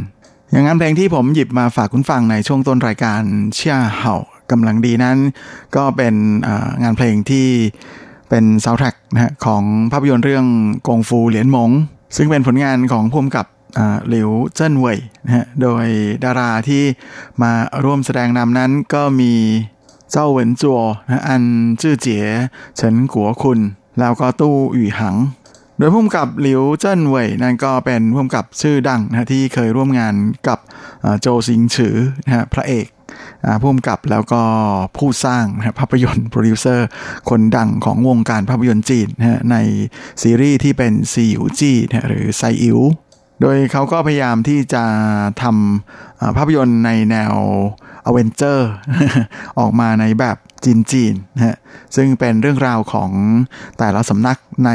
[0.52, 3.22] อย่างนั้นเพลงที่ผมหยิบมาฝากคุณฟังในช่วงต้นรายการ
[3.54, 4.16] เชี่ยเห่า
[4.52, 5.18] กำลังดีนั้น
[5.76, 6.16] ก็เป็น
[6.84, 7.48] งานเพลงที่
[8.30, 10.46] เป็นซาวด์แทร็กนะฮะของภาพยนตร์เรื่อง
[10.88, 11.72] 功夫聯盟
[12.16, 13.46] ซึ่งเป็นผลงานของผู้กำกับ
[14.10, 15.86] หลิวเจิ้นเว่ยนะฮะโดย
[16.24, 16.84] ดาราที่
[17.42, 17.52] มา
[17.84, 19.34] ร่วมแสดงนำนั้นก็มี
[20.12, 21.44] เจ้าเหวินจัวนะอัน
[21.82, 22.20] จื้อเจ๋
[22.76, 23.60] เฉินกัวคุณ
[24.00, 25.16] แล้วก็ตู้หยู่หัง
[25.78, 30.16] โดยผู้กำกับหลิวเจิ้นเว่ยนั่นก็เป็นผู้กำกับชื่อดังนะที่เคยร่วมงาน
[30.48, 30.60] กับ
[31.22, 31.96] โจซิงฉือ
[32.26, 32.88] นะฮะพระเอก
[33.62, 34.42] ผู้กำกับแล้วก็
[34.98, 35.46] ผู้สร้าง
[35.80, 36.88] ภาพยนตร์โปรดิวเซอร์
[37.30, 39.58] คนดังของวงการภาพยนตร์จีนนะใน
[40.22, 42.80] ซีรีส์ที่เป็นซีอิวจีนะหรือไซอิ๋ว
[43.42, 44.84] โดยเขาก็พยายามที่จะ
[45.44, 47.34] ทำภาพยนตร์ในแนว
[48.06, 48.70] อเวนเจอร์
[49.60, 51.58] ออกมาในแบบจีนๆนะฮะ
[51.96, 53.12] ซึ่งเป็นเรื่องราวของ
[53.78, 54.72] แต่ละสำนักใน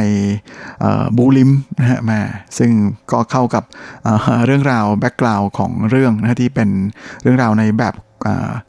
[1.17, 1.51] บู๊ลิ้ม
[1.81, 2.21] นะฮะมา
[2.59, 2.71] ซึ่ง
[3.13, 3.65] ก็เข้ากับ
[4.03, 6.69] เรื่องราว background ของเรื่องนะฮะที่เป็น
[7.23, 7.95] เรื่องราวในแบบ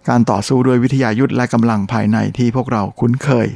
[0.10, 3.48] การต่อสู้ด้วยวิทยายุทธและกำลังภายในที่พวกเราคุ้นเคย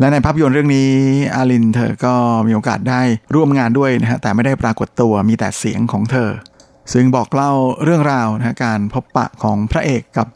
[0.00, 0.90] และในภาพยนตร์เรื่องนี้
[1.34, 2.14] A-Lin เธอก็
[2.46, 3.00] มีโอกาสได้
[3.34, 6.30] ร่วมงานด้วยนะฮะแต่ไม่ได้ปรากฏตัวมีแต่เสียงของเธอ
[6.92, 7.52] ซึ่งบอกเล่า
[7.84, 10.26] เรื่องราวนะะการพบปะของพระเอกกับ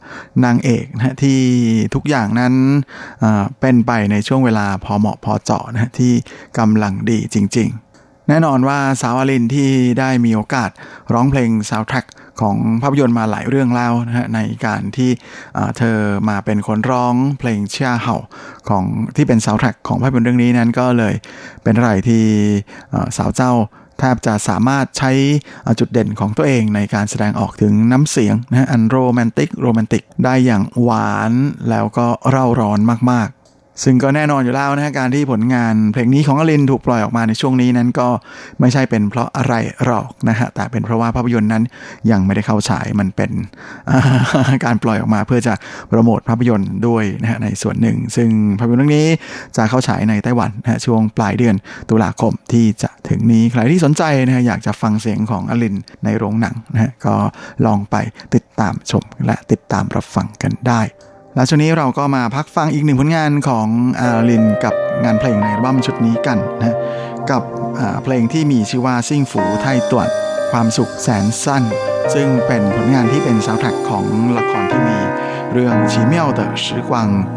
[0.45, 1.39] นางเอกนะฮะที่
[1.95, 2.53] ทุกอย่างนั้น
[3.19, 6.13] เอ่อเป็นไปในช่วงเวลาพอเหมาะพอเจาะนะฮะที่
[6.59, 10.69] กำลังดีจริง ๆ แน่นอนว่าสาวอาลินที่ได้มีโอกาส
[11.13, 12.05] ร้องเพลงซาวด์แทร็ก
[12.41, 15.11] ของภาพยนตร์มาหลายเรื่องแล้วนะฮะในการที่
[15.77, 15.97] เธอ
[16.29, 18.17] มาเป็นคนร้องเพลงเชียเห่า
[18.69, 18.83] ของ
[19.15, 21.13] ที่เป็นซาวด์แทร็กของภาพยนตร์เรื่องนี้นั้นก็เลย
[21.63, 22.23] เป็นอะไรที่
[23.17, 23.51] สาวเจ้า
[23.99, 25.11] แทบจะสามารถใช้
[25.79, 31.31] จุดเด่นของตัวเองในการแสดงออกถึงน้ำเสียงนะฮะอันโรแมนติกโรแมนติกได้อย่างหวาน
[31.69, 32.79] แล้วก็เร่าร้อน
[33.11, 33.40] มากๆ
[33.83, 38.07] ซึ่งก็แน่นอนอยู่แล้วนะฮะการที่ผลงานเพลงนี้ของอลินถูกปล่อยออกมาในช่วงนี้นั้นก็
[38.59, 39.53] ไม่ใช่เป็นเพราะอะไร
[39.85, 41.63] หรอกนะฮะแต่เป็นเพราะว่าภาพยนตร์นั้น
[42.11, 43.31] ยังไม่ได้เข้าฉายมันเป็น
[44.65, 45.53] การปล่อยออกมาเพื่อจะ
[45.87, 48.29] โปรโมทภาพยนตร์ด้วยนะฮะในส่วนหนึ่ง ซึ่ง
[48.59, 49.07] ภาพยนตร์เรื่องนี้
[49.57, 51.55] จะเข้าฉายในไต้หวันนะฮะช่วงปลายเดือน
[51.89, 57.15] ตุลาคมที่จะถึงนี้ใครที่สนใจนะฮะอยากจะฟังเสียงของอลินในโรงหนังนะฮะก็
[57.65, 57.95] ลองไป
[58.35, 60.81] ติดตามชมและติดตามรับฟังกันได้
[61.34, 63.66] และช่วงนี้เราก็มาพักฟังอีกหนึ่งผลงานของ
[64.00, 66.76] อาลินกับงานเพลงในอัลบั้มชุดนี้กันนะฮะ
[67.30, 67.42] กับ
[67.78, 70.08] อ่าเพลงที่มีชื่อว่าซิ่งฝูไทยตรวจ
[70.50, 71.62] ความสุขแสนสั้น
[72.14, 74.04] ซึ่งเป็นผลงานที่เป็นซาวด์แทร็กของ
[74.36, 74.98] ละครที่มี
[75.52, 76.90] เรื่อง奇妙的时光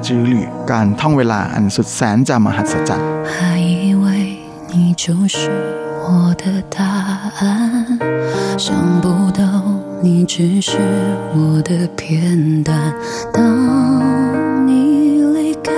[0.05, 0.29] 之旅
[0.71, 3.37] การท่องเวลาอันสุดแสนจะมหัศจรรย์ 还
[3.81, 4.05] 以为
[4.71, 5.05] 你就
[5.35, 5.37] 是
[6.05, 6.07] 我
[6.41, 6.43] 的
[6.75, 6.77] 答
[7.39, 7.43] 案，
[8.63, 8.67] 想
[9.03, 9.05] 不
[9.39, 9.43] 到
[10.04, 10.76] 你只是
[11.34, 12.94] 我的片段。
[13.32, 15.72] 当你离开，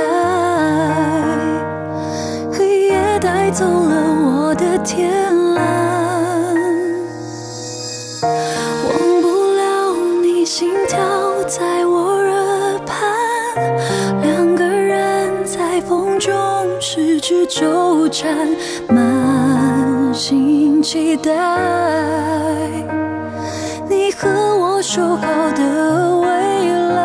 [2.53, 5.12] 黑夜带走了我的天
[5.55, 5.64] 蓝。
[8.83, 10.99] 忘不了你心跳
[11.45, 12.99] 在我耳畔，
[14.22, 16.35] 两个人在风中
[16.81, 18.49] 失去纠缠，
[18.89, 21.31] 满心期待
[24.19, 26.29] 和我说好的未
[26.95, 26.97] 来。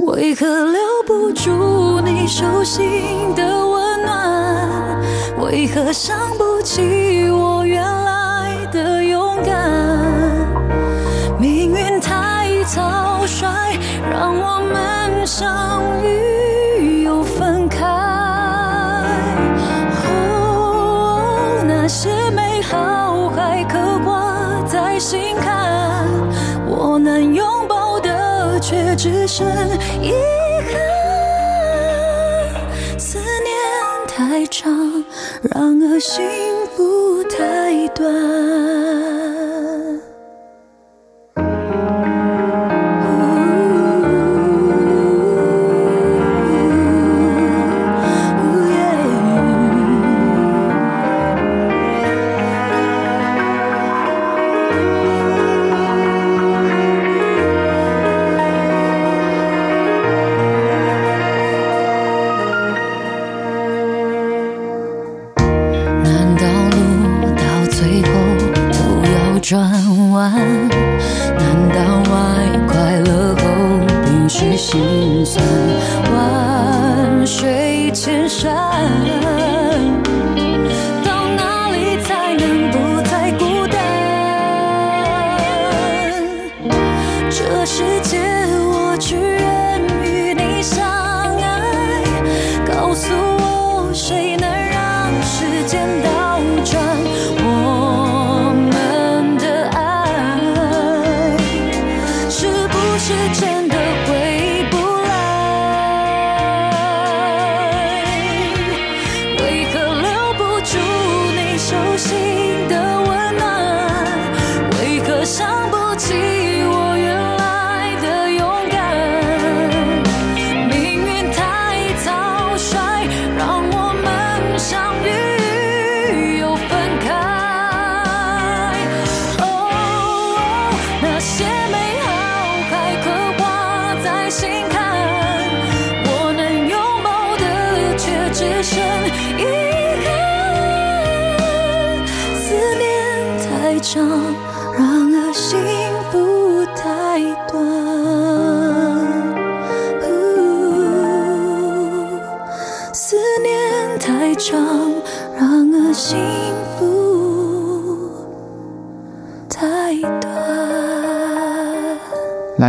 [0.00, 5.00] 为何留不住你手心的温暖？
[5.38, 7.84] 为何想不起我原
[36.00, 36.24] 幸
[36.74, 38.49] 福太短。
[69.50, 69.68] 转
[70.12, 70.32] 弯？
[71.36, 71.76] 难道
[72.14, 73.42] 爱快乐后
[74.04, 75.44] 必须心酸？
[76.12, 78.69] 万水千山，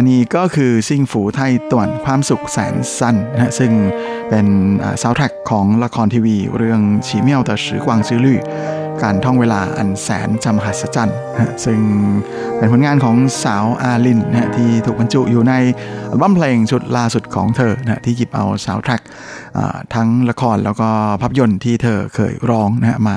[0.09, 3.71] นี่ก็คือ幸福太短 ความสุขแสนสั้นนะซึ่ง
[4.29, 4.47] เป็น
[5.01, 8.39] ซาวด์แทร็กของละครทีวี เรื่อง奇妙的時光之旅
[9.03, 11.79] การท่องเวลาอันแสนมหัศจรรย์นะซึ่ง
[12.57, 15.53] เป็นผลงานของสาว A-Lin นะที่ถูกบรรจุอยู่ใน
[16.21, 19.01] อัลบั้มเพลงชุดล่าสุดของเธอนะที่หยิบเอาซาวด์แทร็ก
[19.95, 20.89] ทั้งละครแล้วก็
[21.21, 23.15] ภาพยนตร์ที่เธอเคยร้องนะฮะมา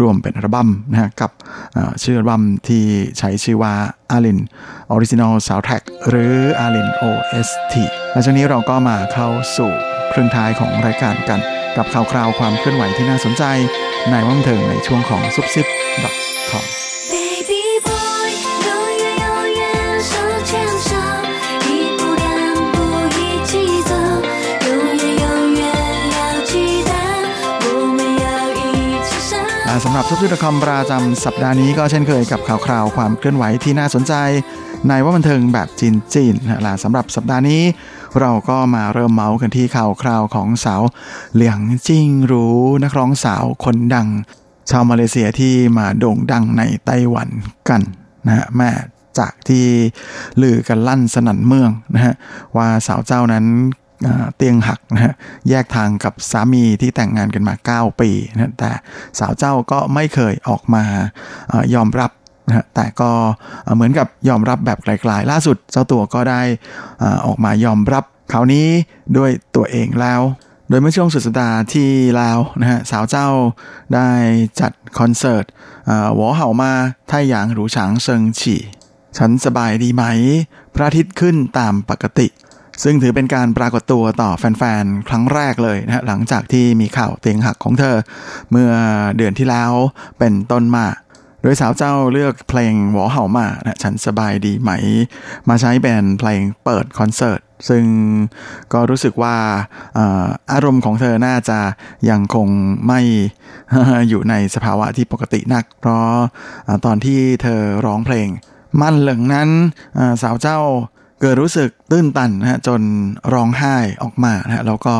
[0.00, 1.30] รวมเป็นอัลบั้มนะฮะกับ
[2.02, 2.84] ชื่ออัลบั้มที่
[3.18, 3.74] ใช้ชื่อว่า
[4.16, 4.38] a l i n
[4.94, 6.32] Original Soundtrack หรือ
[6.64, 7.74] a l i n OST
[8.12, 9.70] และช่วงนี้เราก็มาเข้าสู่
[10.12, 11.40] ครึ่งท้ายของรายการกัน
[11.76, 13.44] กับข่าวคราวความเคลื่อนไหวที่น่าสนใจ
[14.10, 15.66] ในว่างเทิงในช่วงของซุปซิป
[16.50, 16.93] .com
[29.94, 34.14] ำหรับซุปซิป .com ประจำสัปดาห์นี้ก็เช่นเคยกับข่าวคราวความเคลื่อนไหวที่น่าสนใจ
[34.88, 37.62] ในว่าบันเทิงแบบจีนจีนนะและสำหรับสัปดาห์นี้
[38.20, 40.82] เราก็มาเริ่มเมาส์กันที่ข่าวคราวของสาว
[41.34, 44.08] เหลียงจิงรู้นักร้องสาวคนดัง
[44.70, 47.28] ชาวมาเลเซียที่มาโด่งดังในไต้หวัน
[47.68, 47.82] กัน
[48.26, 48.70] นะฮะแม่
[49.18, 49.66] จากที่
[50.42, 52.14] ลือกันลั่นสนั่นเมืองนะฮะ
[52.56, 53.44] ว่าสาวเจ้านั้น
[54.36, 55.14] เตียงหักนะฮะ
[55.48, 58.70] แยกทางกับสามีที่แต่งงานกันมา 9 ปีนะแต่
[59.18, 60.84] สาวเจ้าก็ไม่เคยออกมา
[61.52, 62.10] อยอมรับ
[62.48, 63.10] นะแต่ก็
[63.74, 66.40] เหมือนกับยอมรับแบบไกลๆล่าสุดเจ้าตัวก็ได้
[67.26, 68.66] ออกมายอมรับคราวนี้
[69.16, 70.20] ด้วยตัวเองแล้ว
[70.68, 73.28] โดยเมื่อช่วงสุดสัปดาห์ที่แล้วนะฮะสาวเจ้า
[73.94, 74.08] ได้
[74.60, 75.44] จัดคอนเสิร์ต
[76.14, 76.72] หวอเห่ามา
[77.08, 78.60] ไท่หยางหรูฉางเซิงฉี่
[79.18, 80.04] ฉันสบายดีไหม
[80.74, 82.26] พระอาทิตย์ขึ้นตามปกติ
[82.82, 87.96] ซึ่งถือเป็นการปรากฏตัวต่อแฟนๆ ครั้งแรกเลยนะฮะหลังจากที่มีข่าวเตียงหักของเธอ
[88.50, 88.70] เมื่อ
[89.16, 89.72] เดือนที่แล้ว
[90.18, 90.86] เป็นต้นมา
[91.42, 94.70] โดยสาวเจ้าเลือกเพลงหวอเห่ามานะฉันสบายดีไหม
[95.48, 97.84] มาใช้เป็นเพลงเปิดคอนเสิร์ต ซึ่ง
[98.72, 99.36] ก็รู้สึกว่า
[100.52, 101.58] อารมณ์ของเธอน่าจะ
[102.10, 102.48] ยังคง
[102.86, 103.00] ไม่
[104.08, 106.08] อยู่ในสภาวะที่ปกตินัก เพราะ
[106.84, 108.28] ตอนที่เธอร้องเพลง
[108.80, 109.48] มั่นเหลิงนั้น
[110.22, 110.58] สาวเจ้า
[111.20, 112.80] เกิดรู้สึกตื้นตันนะฮะจน
[113.32, 114.94] ร้องไห้ออกมานะฮะแล้วก็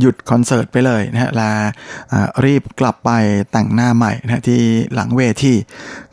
[0.00, 1.50] หยุดคอนเสิร์ตไปเลยนะฮะแลา
[2.44, 3.10] รีบกลับไป
[3.52, 4.60] แต่งหน้าใหม่นะฮะที่
[4.94, 5.54] หลังเวที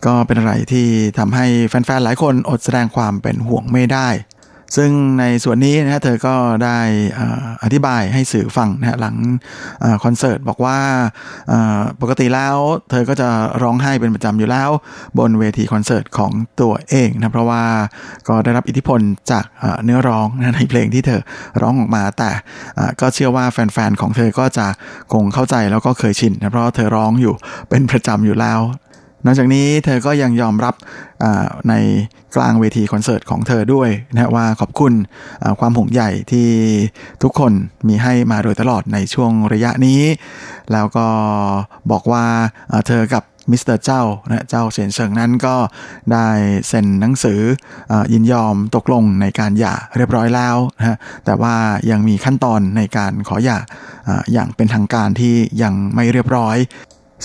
[0.05, 4.09] ก็เป็นอะไรที่ทำให้แฟนๆ หลายคนอดแสดงความเป็นห่วงไม่ได้
[4.75, 6.77] ซึ่งในส่วนนี้นะฮะเธอก็ได้
[7.63, 9.15] อธิบายให้สื่อฟังนะฮะหลัง
[9.83, 10.79] อคอนเสิร์ตบอกว่า
[12.01, 12.55] ปกติแล้ว
[12.89, 13.29] เธอก็จะ
[13.61, 14.69] ร้องไห้เป็นประจำอยู่แล้ว
[15.19, 17.63] บนเวทีคอนเสิร์ตของตัวเองนะเพราะว่า
[18.27, 18.99] ก็ได้รับอิทธิพล
[19.31, 19.45] จาก
[19.83, 21.21] เนื้อร้องนะในเพลงที่เธอ
[21.61, 22.29] ร้องออกมา แต่
[23.01, 24.67] ก็เชื่อว่าแฟนๆของเธอก็จะ
[25.13, 27.35] คงเข้าใจแล้วก็เคยชินนะเพราะเธอร้องอยู่
[27.69, 28.59] เป็นประจำอยู่แล้ว
[29.25, 30.75] นอกจากนี้เธอก็ยังยอมรับ
[31.69, 31.73] ใน
[32.35, 34.93] กลางเวทีคอนเสิร์ตของเธอด้วยนะว่าขอบคุณ
[35.59, 36.01] ความห่วงใย
[36.31, 36.49] ที่
[37.23, 37.53] ทุกคน
[37.87, 40.01] มีให้มาโดยตลอดในช่วงระยะนี้
[40.71, 41.07] แล้วก็
[41.91, 42.25] บอกว่า
[42.87, 45.55] เธอกับมิสเตอร์เจ้านะเจ้าเสียนเฉิงนั้นก็
[46.11, 46.27] ได้
[46.67, 47.41] เซ็นหนังสือ
[47.91, 51.55] อยินยอมตกลงในการหย่าเรียบร้อยแล้วนะแต่ว่า
[51.91, 53.57] ยังมีขั้นตอนในการขอหย่า
[54.07, 56.57] อ่าอย่างเป็นทางการที่ยังไม่เรียบร้อย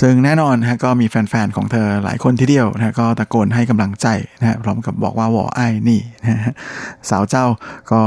[0.00, 4.06] ซึ่งแน่นอนนะฮะก็มีแฟนๆของเธอหลายคนทีเดียวนะฮะก็ตะโกนให้กำลังใจ
[4.40, 6.52] นะฮะพร้อมกับบอกว่าวอไอ้นี่นะ
[7.10, 7.46] สาวเจ้า
[7.92, 8.02] ก็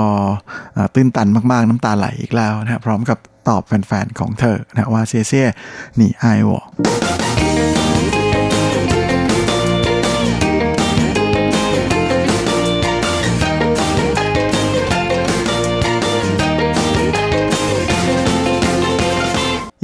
[0.93, 3.17] ตื้นตันมากๆน้ำตาไหลอีกแล้วนะฮะพร้อมกับ
[3.49, 5.47] ตอบแฟนๆของเธอนะว่าเซียเซีย
[5.99, 7.22] นี่ไอ้วอ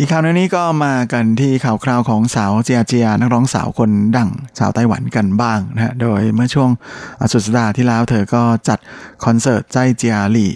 [0.01, 6.69] อีกข่าวหนึงนี้ก็มากันที่ข่าวคราวของสาวเจียเจีย นักร้องสาวคนดังชาวไต้หวันกันบ้างนะฮะโดยเมื่อช่วง
[7.33, 8.79] สุดสัปดาห์ที่แล้วเธอก็จัด
[9.25, 10.51] คอนเสิร์ตใจเจียหลี่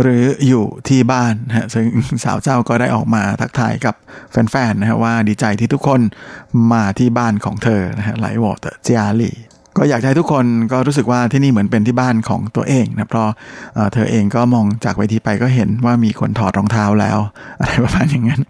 [0.00, 1.86] หรืออยู่ที่บ้านนะฮะซึ่ง
[2.24, 3.94] สาวเจ้าก็ได้ออกมาทักทายกับ
[4.30, 6.00] แฟนๆนะฮะว่าดีใจที่ทุกคน
[6.72, 9.36] มาที่บ้านของเธอนะฮะไหลวอเตอร์เจียหลี่
[9.76, 13.28] ก็อยากให้ทุกคนก็รู้สึกว่าที่นี่เหมือนเป็นที่บ้านของตัวเองนะเพราะ
[13.92, 17.18] เธอเองก็มองจากเวทีไปก็เห็นว่ามีคนถอดรองเท้าแล้ว
[17.60, 18.42] อะไรประมาณอย่างนั้น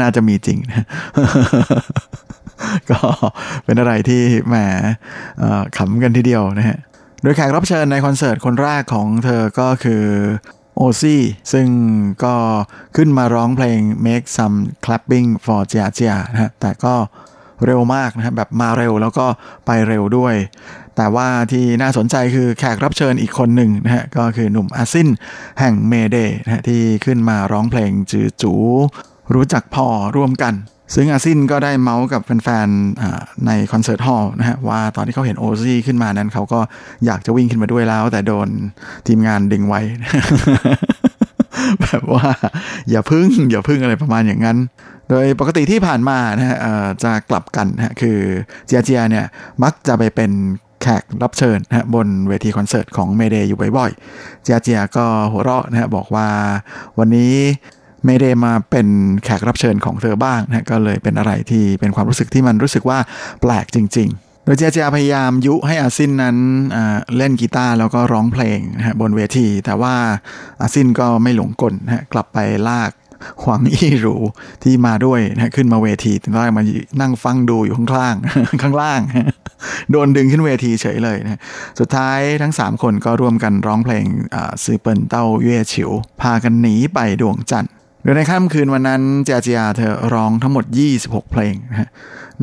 [0.00, 0.86] น่าจะมีจริงนะ
[2.90, 2.98] ก็
[3.64, 4.56] เป็นอะไรที่แหม
[5.76, 6.78] ขำกันทีเดียวนะฮะ
[7.22, 10.04] โดยแขกรับเชิญในคอนเสิร์ตคนแรกของเธอก็คือ
[10.76, 11.22] โอซี่
[11.52, 11.66] ซึ่ง
[12.24, 12.34] ก็
[12.96, 16.94] ขึ้นมาร้องเพลง Make Some Clapping for Jia Jia นะฮะแต่ก็
[17.66, 19.26] เร็วมากนะครับแบบมาเร็วแล้วก็
[19.66, 20.34] ไปเร็วด้วย
[20.96, 25.08] แต่ว่าที่น่าสนใจคือแขกรับเชิญอีกคนหนึ่งนะฮะก็คือหนุ่มอาซิน
[25.60, 28.52] แห่งเมเดย์นะฮะที่ขึ้นมาร้องเพลงจือจู
[29.34, 29.86] รู้จักพอ
[30.16, 30.54] ร่วมกัน
[30.94, 36.60] ซึ่งอาซินก็ได้เม้าท์กับแฟนๆในคอนเสิร์ตฮอลล์นะฮะว่าตอนที่เขาเห็นโอซี่ขึ้นมานั้นเขาก็
[37.06, 38.48] อยากจะวิ่งขึ้นมาด้วยแล้ว แต่โดน
[39.06, 39.80] ทีมงานดึงไว้
[41.82, 42.28] แบบว่า
[42.90, 44.58] อย่าพึ่งอย่าพึ่งอะไรประมาณอย่างนั้น
[45.10, 46.58] โดยปกติที่ผ่านมานะฮะ
[47.04, 48.18] จะกลับกันนะฮะคือ
[48.66, 49.26] เจียเจียเนี่ย
[49.62, 50.30] มักจะไปเป็น
[50.82, 56.28] แขกรับเชิญนะฮะบนเวทีคอนเสิร์ตของเมเดย์อยู่บ่อยๆ เจียเจียก็หัวเราะนะฮะบอกว่า
[56.98, 57.34] วันนี้
[58.04, 58.88] เมเดย์มาเป็น
[59.24, 62.98] แขกรับเชิญของเธอบ้างนะฮะก็เลยเป็นอะไรที่เป็นความรู้สึกที่มันรู้สึกว่า
[63.40, 66.36] แปลกจริง ๆ โดยเจียเจียพยายามยุให้อาซินนั้น
[67.16, 69.94] เล่นกีตาร์แล้วก็ร้องเพลงนะฮะบนเวที แต่ว่า
[70.60, 72.38] อาซินก็ไม่หลงกลนะฮะกลับไป
[72.68, 72.90] ลาก
[73.42, 74.16] หวังอี้หรู
[74.62, 76.64] ที่มาด้วยนะขึ้นมาเวทีตอนแรกมา
[77.00, 78.16] นั่งฟังดูอยู่ข้างล่าง
[78.62, 79.00] ข้างล่าง
[79.90, 81.40] โดนดึงขึ้นเวทีเฉยเลยนะ
[81.78, 84.04] สุดท้ายทั้ง 3 คนก็ร่วมกันร้องเพลง
[84.34, 85.90] อ่าซือเปินเต้าเย่ว์ฉิว
[86.20, 90.64] พากันหนีไปดวงจันทร์โดยในค่ำคืนวันนั้นเจียเจียเธอร้องทั้งหมด
[90.98, 91.90] 26 เพลงนะ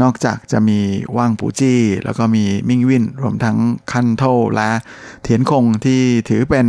[0.01, 0.79] นอกจากจะมี
[1.17, 3.57] ว่างปูจี้ แล้วก็มีมิ่งวินรวมทั้ง
[3.91, 4.23] คันโท
[4.55, 4.69] และ
[5.23, 6.67] เทียนคงที่ถือเป็น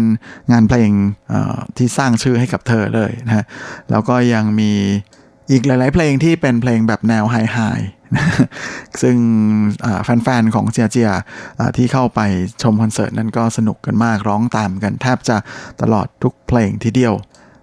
[0.53, 0.91] งานเพลง
[1.77, 3.45] ที่สร้างชื่อให้กับเธอเลยนะฮะ
[3.91, 4.73] แล้วก็ยังมี
[5.51, 7.59] อีกหลาย ๆ เพลงที่เป็นเพลงแบบแนวไฮไฮ
[9.03, 9.17] ซึ่ง
[10.05, 11.11] แฟน ๆ ของเจียเจีย
[11.77, 12.21] ที่เข้าไป
[12.63, 15.37] ชมคอนเสิร์ตนั้นก็สนุกกันมากร้องตามกันแทบจะ
[15.83, 17.15] ตลอดทุกเพลงทีเดียว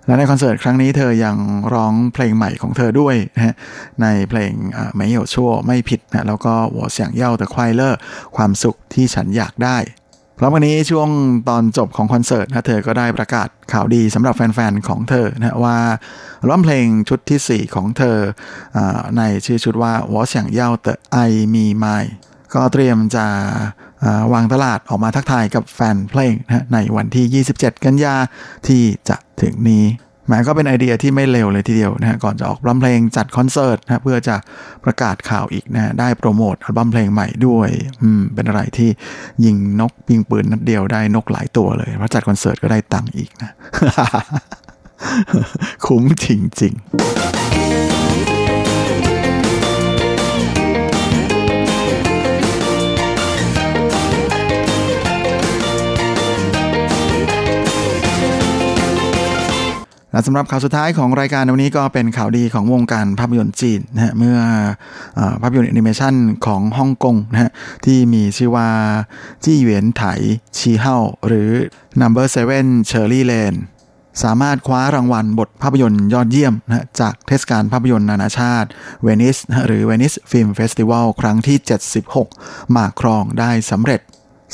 [0.05, 1.37] และในคอนเสิร์ตครั้งนี้เธอยัง
[1.73, 3.55] ร้องเพลงใหม่ของเธอด้วยนะฮะ
[4.01, 4.51] ในเพลง
[4.95, 7.99] ไม่เหยวชั่วไม่ผิดนะแล้วก็หัวเสียงเย่าแต่ควายเลอร์
[8.35, 9.77] ความสุขที่ฉันอยากได้
[10.37, 11.09] พร้อมกันนี้ช่วง
[11.49, 15.77] ตอนจบของคอนเสิร์ตนะเธอก็ได้ประกาศข่าวดีสำหรับแฟนๆ ของเธอนะว่า
[16.47, 18.17] ร้องเพลงชุดที่ 4 ของเธอ
[18.77, 18.79] อ
[19.17, 21.17] ในชื่อชุดว่าหัวเสียงเย่าแต่ไอ
[21.53, 21.85] มีไม
[22.53, 23.25] ก็เตรียมจะ
[24.33, 28.15] วางตลาดออกมาทักทายกับแฟนเพลงนะในวันที่ 27 กันยา
[28.67, 29.85] ที่จะถึงนี้
[30.27, 34.35] แหมก็เป็นไอเดียที่ไม่เลวเลยทีเดียวนะฮะก่อนจะออกอัลบั้มเพลงจัดคอนเสิร์ตนะเพื่อจะ
[34.83, 37.69] ประกาศข่าวอีกนะได้โปรโมทอัลบั้มเพลงใหม่ด้วย
[38.01, 38.89] อืมเป็นอะไรที่
[39.45, 43.51] ยิงนกปิงปืนนัดเดียวได้นกหลายตัวเลยเพราะจัดคอนเสิร์ตก็ได้ตังค์อีกนะ
[45.85, 46.25] คุ้มจ
[46.61, 47.42] ริงๆ
[60.13, 64.37] และสำหรับข่าวสุดท้ายของรายการวันนี้ก็เป็นข่าวดีของวงการภาพยนตร์จีนนะฮะเมื่อ
[65.17, 66.13] อภาพยนตร์แอนิเมชัน
[66.45, 67.51] ของฮ่องกงนะฮะ
[67.85, 68.69] ที่มีชื่อว่า
[69.43, 70.03] จี้เหวียนไถ
[70.57, 70.95] ชีเฮา
[71.27, 71.49] หรือ
[72.01, 72.25] Number
[72.57, 73.59] 7 Cherry Lane
[74.23, 78.69] สามารถคว้ารางวัลบทภาพยนตร์ยอดเยี่ยมนะจากเทศกาลภาพยนตร์นานาชาติ
[79.03, 81.57] เวนิสหรือ Venice Film Festival ครั้งที่
[82.17, 84.01] 76 มาครองได้สำเร็จ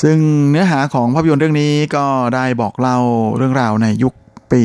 [0.02, 0.18] ซึ่ง
[0.50, 2.06] เนื้อหาของภาพยนตร์เรื่องนี้ก็
[2.36, 2.98] ได้บอกเล่า
[3.38, 4.14] เรื่องราวในยุค
[4.52, 4.60] ปี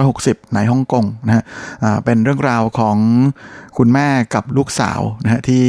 [0.00, 1.44] 1960 ในฮ่องกงนะฮะ
[2.04, 2.96] เป็นเรื่องราวของ
[3.78, 5.64] คุณแม่กับลูกสาวนะฮะที่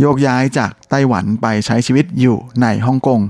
[0.00, 3.20] โยกย้ายจากไต้หวันไปใช้ชีวิตอยู่ในฮ่องกง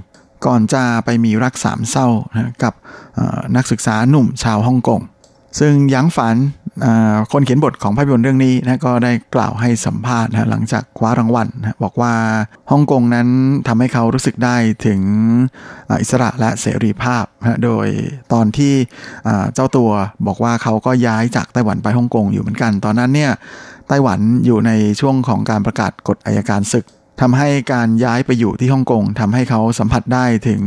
[0.47, 2.75] ก่อนจะไปมีรักสามเศร้านะกับ
[3.57, 5.01] นักศึกษาหนุ่มชาวฮ่องกง
[5.61, 6.37] ซึ่งยังฝัน
[7.33, 12.13] คนเขียนบทของภาพยนตร์เรื่องนี้นะก็ได้กล่าวให้สัมภาษณ์นะหลังจากคว้ารางวัลนะบอกว่า
[12.71, 13.29] ฮ่องกงนั้น
[13.69, 14.57] ทำให้เขารู้สึกได้
[14.87, 15.01] ถึง
[15.89, 17.87] อ,อิสระและเสรีภาพนะโดย
[18.33, 18.75] ตอนที่
[19.55, 19.91] เจ้าตัว
[20.27, 23.33] บอกว่าเขาก็ย้ายจากไต้หวันไปฮ่องกงอยู่เหมือนกัน ตอนนั้นเนี่ย
[23.89, 24.71] ไต้หวันอยู่ใน
[25.01, 26.87] ช่วงของการประกาศกฎอายการศึก
[27.21, 30.63] ทำให้การย้ายไปอยู่ที่ฮ่องกงทำให้เขาสัมผัสได้ถึง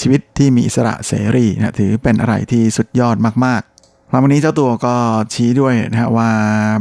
[0.00, 3.16] ชีวิตที่มีอิสระเสรีนะถือเป็นอะไรที่สุดยอด
[3.46, 3.62] มาก
[4.10, 4.94] แล้ววันนี้เจ้าตัวก็
[5.32, 6.30] ชี้ด้วยนะฮะว่า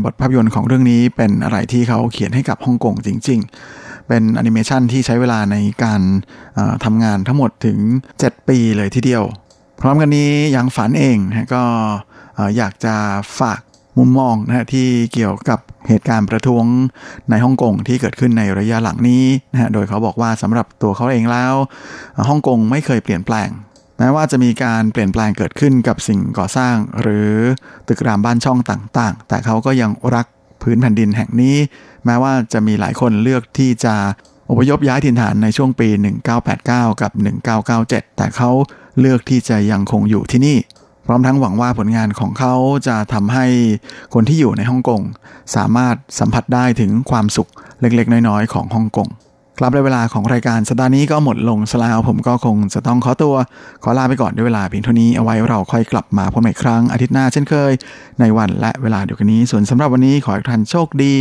[0.03, 3.39] บทภาพยนตร์ของเรื่องนี้เป็นอะไรที่เขาเขียนให้กับฮ่องกงจริง
[3.73, 6.01] ๆ เป็นแอนิเมชันที่ใช้เวลาในการ
[6.83, 7.77] ทำงานทั้งหมดถึง
[8.17, 9.23] 7 ปีเลยทีเดียว
[9.81, 11.63] พร้อมกันนี้ยังฝันเองนะก็
[12.35, 12.95] เอ่อยากจะ
[13.39, 13.61] ฝาก
[13.97, 16.65] มุมมองนะฮะที่เกี่ยวกับเหตุการณ์ประท้วง
[17.29, 21.53] ในฮ่องกงที่เกิดขึ้นในระยะหลังนี้นะฮะโดยเขาบอกว่าสำหรับตัวเขาเองแล้ว
[22.29, 23.49] ฮ่องกงไม่เคยเปลี่ยนแปลง
[23.99, 27.33] แม้ว่าจะมีการเปลี่ยนแปลงเกิดขึ้นกับสิ่งก่อสร้าง หรือ
[27.87, 30.25] ตึกรามบ้านช่องต่างๆ แต่เขาก็ยังรัก
[30.61, 31.55] พื้นแผ่นดินแห่งนี้
[32.05, 33.95] แม้ว่าจะมีหลายคนเลือกที่จะ
[34.49, 35.87] อพยพย้ายถิ่นฐานในช่วงปี
[36.45, 37.11] 1989 กับ
[37.65, 38.51] 1997 แต่เขา
[38.99, 40.57] เลือกที่จะยังคงอยู่ที่นี่
[41.05, 42.53] พร้อมทั้งหวังว่าผลงานของเขา
[42.87, 43.45] จะทำให้
[44.13, 45.01] คนที่อยู่ในฮ่องกง
[45.55, 47.49] สามารถสัมผัสได้ถึงความสุข
[47.81, 49.07] เล็กๆ น้อยๆ ของฮ่องกง
[49.58, 53.34] ครับในเวลาของรายการสัปดาห์นี้ก็หมดลงสแล้วผมก็คงจะต้องขอตัว
[53.82, 57.72] ขอลาไปก่อนด้วยเวลาเพียงเท่านี้เอาไว้เราค่อยกลับมาพบกันใหม่ครั้งอาทิตย์หน้าเช่นเคย
[58.20, 61.14] ในวันและเวลาเดียวกันนี้ ส่วนสำหรับวันนี้ขอให้ทุกท่านโชคดี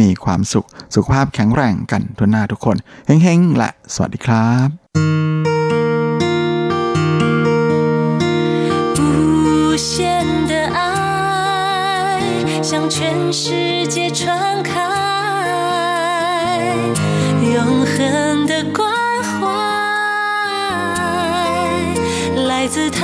[0.00, 2.76] มีความสุข สุขภาพแข็งแรงกันทุกหน้าทุกคน
[3.06, 4.68] เฮ้งๆและสวัสดีครับ
[8.98, 9.92] 无限
[10.50, 10.80] 的爱
[12.68, 12.96] 向全
[13.40, 13.42] 世
[13.94, 14.20] 界传
[14.68, 14.91] 开。
[17.97, 18.91] 恨的关
[19.23, 19.47] 怀
[22.47, 23.02] 来自他